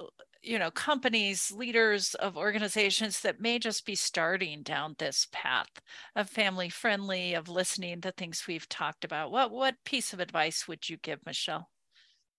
uh, 0.00 0.04
you 0.42 0.58
know, 0.58 0.70
companies, 0.70 1.50
leaders 1.52 2.14
of 2.14 2.36
organizations 2.36 3.22
that 3.22 3.40
may 3.40 3.58
just 3.58 3.86
be 3.86 3.96
starting 3.96 4.62
down 4.62 4.94
this 4.98 5.26
path 5.32 5.70
of 6.16 6.30
family 6.30 6.68
friendly, 6.70 7.34
of 7.34 7.48
listening 7.48 8.00
to 8.02 8.12
things 8.12 8.44
we've 8.46 8.68
talked 8.68 9.04
about? 9.04 9.32
What 9.32 9.50
what 9.50 9.84
piece 9.84 10.12
of 10.12 10.20
advice 10.20 10.68
would 10.68 10.88
you 10.88 10.96
give, 10.98 11.26
Michelle? 11.26 11.70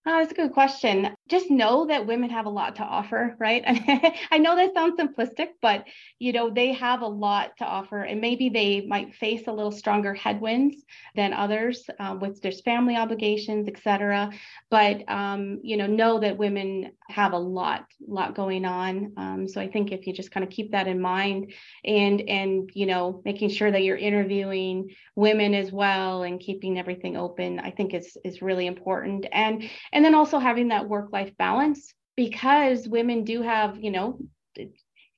Oh, 0.03 0.17
that's 0.17 0.31
a 0.31 0.35
good 0.35 0.53
question. 0.53 1.15
Just 1.29 1.51
know 1.51 1.85
that 1.85 2.07
women 2.07 2.31
have 2.31 2.47
a 2.47 2.49
lot 2.49 2.77
to 2.77 2.83
offer, 2.83 3.35
right? 3.39 3.61
I 4.31 4.39
know 4.39 4.55
that 4.55 4.73
sounds 4.73 4.99
simplistic, 4.99 5.49
but 5.61 5.85
you 6.17 6.33
know 6.33 6.49
they 6.49 6.73
have 6.73 7.01
a 7.01 7.07
lot 7.07 7.55
to 7.57 7.65
offer, 7.65 8.01
and 8.01 8.19
maybe 8.19 8.49
they 8.49 8.81
might 8.81 9.13
face 9.13 9.43
a 9.45 9.51
little 9.51 9.71
stronger 9.71 10.15
headwinds 10.15 10.83
than 11.15 11.33
others 11.33 11.87
um, 11.99 12.19
with 12.19 12.41
their 12.41 12.51
family 12.51 12.95
obligations, 12.95 13.67
etc. 13.67 14.31
But 14.71 15.07
um, 15.07 15.59
you 15.61 15.77
know, 15.77 15.85
know 15.85 16.19
that 16.19 16.35
women 16.35 16.93
have 17.09 17.33
a 17.33 17.37
lot, 17.37 17.85
lot 18.07 18.33
going 18.33 18.65
on. 18.65 19.13
Um, 19.17 19.47
so 19.47 19.61
I 19.61 19.67
think 19.67 19.91
if 19.91 20.07
you 20.07 20.13
just 20.13 20.31
kind 20.31 20.43
of 20.43 20.49
keep 20.49 20.71
that 20.71 20.87
in 20.87 20.99
mind, 20.99 21.53
and 21.85 22.21
and 22.21 22.71
you 22.73 22.87
know, 22.87 23.21
making 23.23 23.49
sure 23.49 23.69
that 23.71 23.83
you're 23.83 23.97
interviewing 23.97 24.95
women 25.15 25.53
as 25.53 25.71
well 25.71 26.23
and 26.23 26.39
keeping 26.39 26.79
everything 26.79 27.17
open, 27.17 27.59
I 27.59 27.69
think 27.69 27.93
is 27.93 28.17
is 28.25 28.41
really 28.41 28.65
important. 28.65 29.27
And 29.31 29.69
and 29.93 30.03
then 30.03 30.15
also 30.15 30.39
having 30.39 30.69
that 30.69 30.87
work 30.87 31.11
life 31.11 31.35
balance 31.37 31.93
because 32.15 32.87
women 32.87 33.23
do 33.23 33.41
have 33.41 33.77
you 33.81 33.91
know 33.91 34.19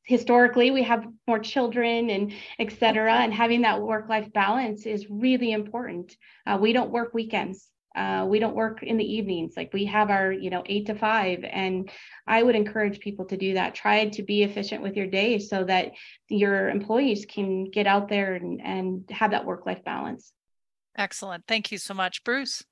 historically 0.05 0.71
we 0.71 0.83
have 0.83 1.05
more 1.27 1.39
children 1.39 2.09
and 2.09 2.33
et 2.59 2.71
cetera 2.77 3.13
and 3.13 3.33
having 3.33 3.61
that 3.61 3.81
work 3.81 4.09
life 4.09 4.31
balance 4.33 4.85
is 4.85 5.07
really 5.09 5.51
important. 5.51 6.15
Uh, 6.45 6.57
we 6.59 6.73
don't 6.73 6.91
work 6.91 7.13
weekends. 7.13 7.69
Uh, 7.95 8.25
we 8.27 8.39
don't 8.39 8.55
work 8.55 8.81
in 8.81 8.97
the 8.97 9.05
evenings. 9.05 9.53
Like 9.55 9.71
we 9.71 9.85
have 9.85 10.09
our 10.09 10.31
you 10.31 10.49
know 10.49 10.63
eight 10.65 10.87
to 10.87 10.95
five 10.95 11.43
and 11.43 11.89
i 12.27 12.41
would 12.41 12.55
encourage 12.55 12.99
people 12.99 13.25
to 13.25 13.37
do 13.37 13.53
that. 13.53 13.75
Try 13.75 14.09
to 14.09 14.23
be 14.23 14.43
efficient 14.43 14.81
with 14.81 14.97
your 14.97 15.07
day 15.07 15.39
so 15.39 15.63
that 15.63 15.91
your 16.27 16.69
employees 16.69 17.25
can 17.25 17.65
get 17.65 17.87
out 17.87 18.09
there 18.09 18.33
and, 18.33 18.61
and 18.61 19.09
have 19.09 19.31
that 19.31 19.45
work 19.45 19.65
life 19.65 19.83
balance. 19.85 20.33
Excellent. 20.97 21.45
Thank 21.47 21.71
you 21.71 21.77
so 21.77 21.93
much 21.93 22.23
bruce 22.23 22.63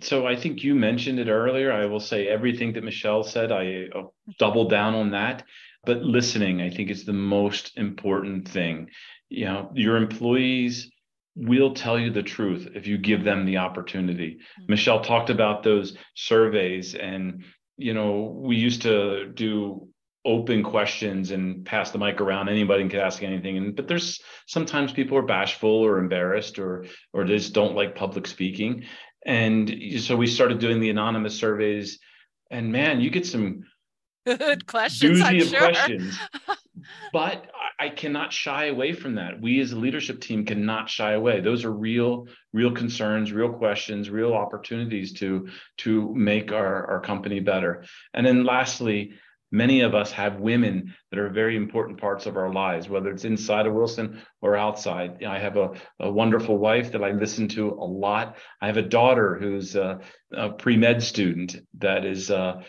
so 0.00 0.26
I 0.26 0.36
think 0.36 0.62
you 0.62 0.74
mentioned 0.74 1.18
it 1.18 1.28
earlier. 1.28 1.72
I 1.72 1.86
will 1.86 2.00
say 2.00 2.26
everything 2.28 2.72
that 2.74 2.84
Michelle 2.84 3.22
said. 3.22 3.52
I 3.52 3.86
uh, 3.94 4.04
double 4.38 4.68
down 4.68 4.94
on 4.94 5.10
that. 5.10 5.44
But 5.84 6.02
listening, 6.02 6.60
I 6.60 6.70
think, 6.70 6.90
is 6.90 7.04
the 7.04 7.12
most 7.12 7.76
important 7.76 8.48
thing. 8.48 8.90
You 9.28 9.44
know, 9.46 9.70
your 9.74 9.96
employees 9.96 10.90
will 11.36 11.74
tell 11.74 11.98
you 11.98 12.10
the 12.10 12.22
truth 12.22 12.68
if 12.74 12.86
you 12.86 12.98
give 12.98 13.22
them 13.24 13.46
the 13.46 13.58
opportunity. 13.58 14.38
Mm-hmm. 14.38 14.72
Michelle 14.72 15.02
talked 15.02 15.30
about 15.30 15.62
those 15.62 15.96
surveys, 16.14 16.94
and 16.94 17.44
you 17.76 17.94
know, 17.94 18.36
we 18.42 18.56
used 18.56 18.82
to 18.82 19.28
do 19.28 19.88
open 20.24 20.62
questions 20.62 21.30
and 21.30 21.64
pass 21.64 21.90
the 21.90 21.98
mic 21.98 22.20
around 22.20 22.48
anybody 22.48 22.86
can 22.88 23.00
ask 23.00 23.22
anything 23.22 23.56
and 23.56 23.76
but 23.76 23.86
there's 23.86 24.20
sometimes 24.46 24.92
people 24.92 25.16
are 25.16 25.22
bashful 25.22 25.70
or 25.70 25.98
embarrassed 25.98 26.58
or 26.58 26.84
or 27.12 27.24
just 27.24 27.54
don't 27.54 27.76
like 27.76 27.94
public 27.94 28.26
speaking 28.26 28.84
and 29.28 30.00
so 30.00 30.16
we 30.16 30.26
started 30.26 30.58
doing 30.58 30.80
the 30.80 30.88
anonymous 30.88 31.38
surveys. 31.38 31.98
And 32.50 32.72
man 32.72 33.00
you 33.00 33.10
get 33.10 33.26
some 33.26 33.64
good 34.26 34.66
questions 34.66 35.20
doozy 35.20 35.42
of 35.42 35.48
sure. 35.48 35.58
questions. 35.58 36.18
But 37.12 37.50
i 37.80 37.88
cannot 37.88 38.32
shy 38.32 38.66
away 38.66 38.92
from 38.92 39.16
that. 39.16 39.40
We 39.40 39.60
as 39.60 39.72
a 39.72 39.76
leadership 39.76 40.20
team 40.20 40.44
cannot 40.44 40.88
shy 40.88 41.12
away. 41.12 41.40
Those 41.40 41.64
are 41.64 41.72
real 41.72 42.28
real 42.52 42.72
concerns 42.72 43.32
real 43.32 43.52
questions 43.52 44.08
real 44.08 44.32
opportunities 44.32 45.12
to 45.14 45.48
to 45.78 46.14
make 46.14 46.52
our, 46.52 46.86
our 46.86 47.00
company 47.00 47.40
better. 47.40 47.84
And 48.14 48.24
then 48.24 48.44
lastly 48.44 49.12
Many 49.50 49.80
of 49.80 49.94
us 49.94 50.12
have 50.12 50.40
women 50.40 50.94
that 51.10 51.18
are 51.18 51.30
very 51.30 51.56
important 51.56 52.00
parts 52.00 52.26
of 52.26 52.36
our 52.36 52.52
lives, 52.52 52.88
whether 52.88 53.10
it's 53.10 53.24
inside 53.24 53.66
of 53.66 53.74
Wilson 53.74 54.22
or 54.42 54.56
outside. 54.56 55.24
I 55.24 55.38
have 55.38 55.56
a, 55.56 55.70
a 56.00 56.10
wonderful 56.10 56.58
wife 56.58 56.92
that 56.92 57.02
I 57.02 57.12
listen 57.12 57.48
to 57.48 57.70
a 57.70 57.84
lot. 57.84 58.36
I 58.60 58.66
have 58.66 58.76
a 58.76 58.82
daughter 58.82 59.38
who's 59.40 59.74
a, 59.74 60.00
a 60.32 60.50
pre 60.50 60.76
med 60.76 61.02
student 61.02 61.56
that 61.78 62.04
is 62.04 62.30
uh, 62.30 62.62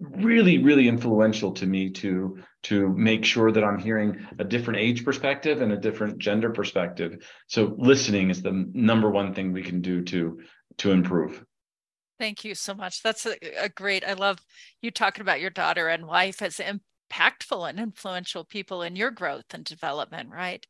really, 0.00 0.58
really 0.58 0.88
influential 0.88 1.52
to 1.52 1.66
me 1.66 1.90
to 1.90 2.38
to 2.64 2.88
make 2.88 3.24
sure 3.24 3.50
that 3.50 3.64
I'm 3.64 3.78
hearing 3.78 4.26
a 4.38 4.44
different 4.44 4.80
age 4.80 5.04
perspective 5.04 5.62
and 5.62 5.72
a 5.72 5.76
different 5.76 6.18
gender 6.18 6.50
perspective. 6.50 7.26
So 7.48 7.74
listening 7.76 8.30
is 8.30 8.40
the 8.40 8.70
number 8.72 9.10
one 9.10 9.34
thing 9.34 9.52
we 9.52 9.62
can 9.62 9.80
do 9.80 10.02
to 10.04 10.40
to 10.78 10.92
improve. 10.92 11.44
Thank 12.22 12.44
you 12.44 12.54
so 12.54 12.72
much. 12.72 13.02
That's 13.02 13.26
a, 13.26 13.64
a, 13.64 13.68
great. 13.68 14.04
I 14.06 14.12
love 14.12 14.38
you 14.80 14.92
talking 14.92 15.22
about 15.22 15.40
your 15.40 15.50
daughter 15.50 15.88
and 15.88 16.06
wife 16.06 16.40
as 16.40 16.60
impactful 16.60 17.68
and 17.68 17.80
influential 17.80 18.44
people 18.44 18.80
in 18.80 18.94
your 18.94 19.10
growth 19.10 19.46
and 19.52 19.64
development, 19.64 20.30
right? 20.30 20.64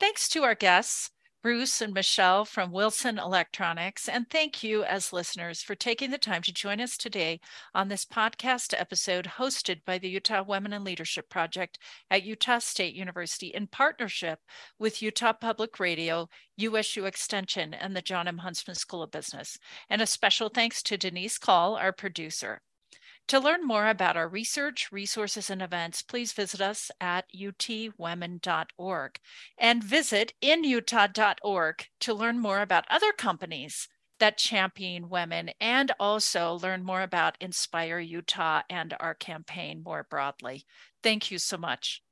Thanks 0.00 0.28
to 0.30 0.42
our 0.42 0.56
guests. 0.56 1.12
Bruce 1.40 1.80
and 1.80 1.94
Michelle 1.94 2.44
from 2.44 2.72
Wilson 2.72 3.16
Electronics. 3.16 4.08
And 4.08 4.28
thank 4.28 4.64
you, 4.64 4.82
as 4.82 5.12
listeners, 5.12 5.62
for 5.62 5.76
taking 5.76 6.10
the 6.10 6.18
time 6.18 6.42
to 6.42 6.52
join 6.52 6.80
us 6.80 6.96
today 6.96 7.38
on 7.72 7.86
this 7.86 8.04
podcast 8.04 8.74
episode 8.76 9.26
hosted 9.38 9.84
by 9.84 9.98
the 9.98 10.08
Utah 10.08 10.42
Women 10.42 10.72
in 10.72 10.82
Leadership 10.82 11.28
Project 11.28 11.78
at 12.10 12.24
Utah 12.24 12.58
State 12.58 12.94
University 12.94 13.48
in 13.48 13.68
partnership 13.68 14.40
with 14.80 15.00
Utah 15.00 15.32
Public 15.32 15.78
Radio, 15.78 16.28
USU 16.56 17.04
Extension, 17.04 17.72
and 17.72 17.94
the 17.94 18.02
John 18.02 18.26
M. 18.26 18.38
Huntsman 18.38 18.74
School 18.74 19.04
of 19.04 19.12
Business. 19.12 19.58
And 19.88 20.02
a 20.02 20.06
special 20.06 20.48
thanks 20.48 20.82
to 20.82 20.96
Denise 20.96 21.38
Call, 21.38 21.76
our 21.76 21.92
producer. 21.92 22.62
To 23.28 23.38
learn 23.38 23.66
more 23.66 23.88
about 23.88 24.16
our 24.16 24.26
research, 24.26 24.90
resources, 24.90 25.50
and 25.50 25.60
events, 25.60 26.00
please 26.00 26.32
visit 26.32 26.62
us 26.62 26.90
at 26.98 27.26
utwomen.org 27.32 29.20
and 29.58 29.84
visit 29.84 30.32
inutah.org 30.42 31.88
to 32.00 32.14
learn 32.14 32.38
more 32.38 32.60
about 32.60 32.86
other 32.90 33.12
companies 33.12 33.88
that 34.18 34.38
champion 34.38 35.10
women 35.10 35.50
and 35.60 35.92
also 36.00 36.54
learn 36.54 36.82
more 36.82 37.02
about 37.02 37.36
Inspire 37.40 37.98
Utah 37.98 38.62
and 38.70 38.94
our 38.98 39.14
campaign 39.14 39.82
more 39.82 40.06
broadly. 40.08 40.64
Thank 41.02 41.30
you 41.30 41.38
so 41.38 41.58
much. 41.58 42.02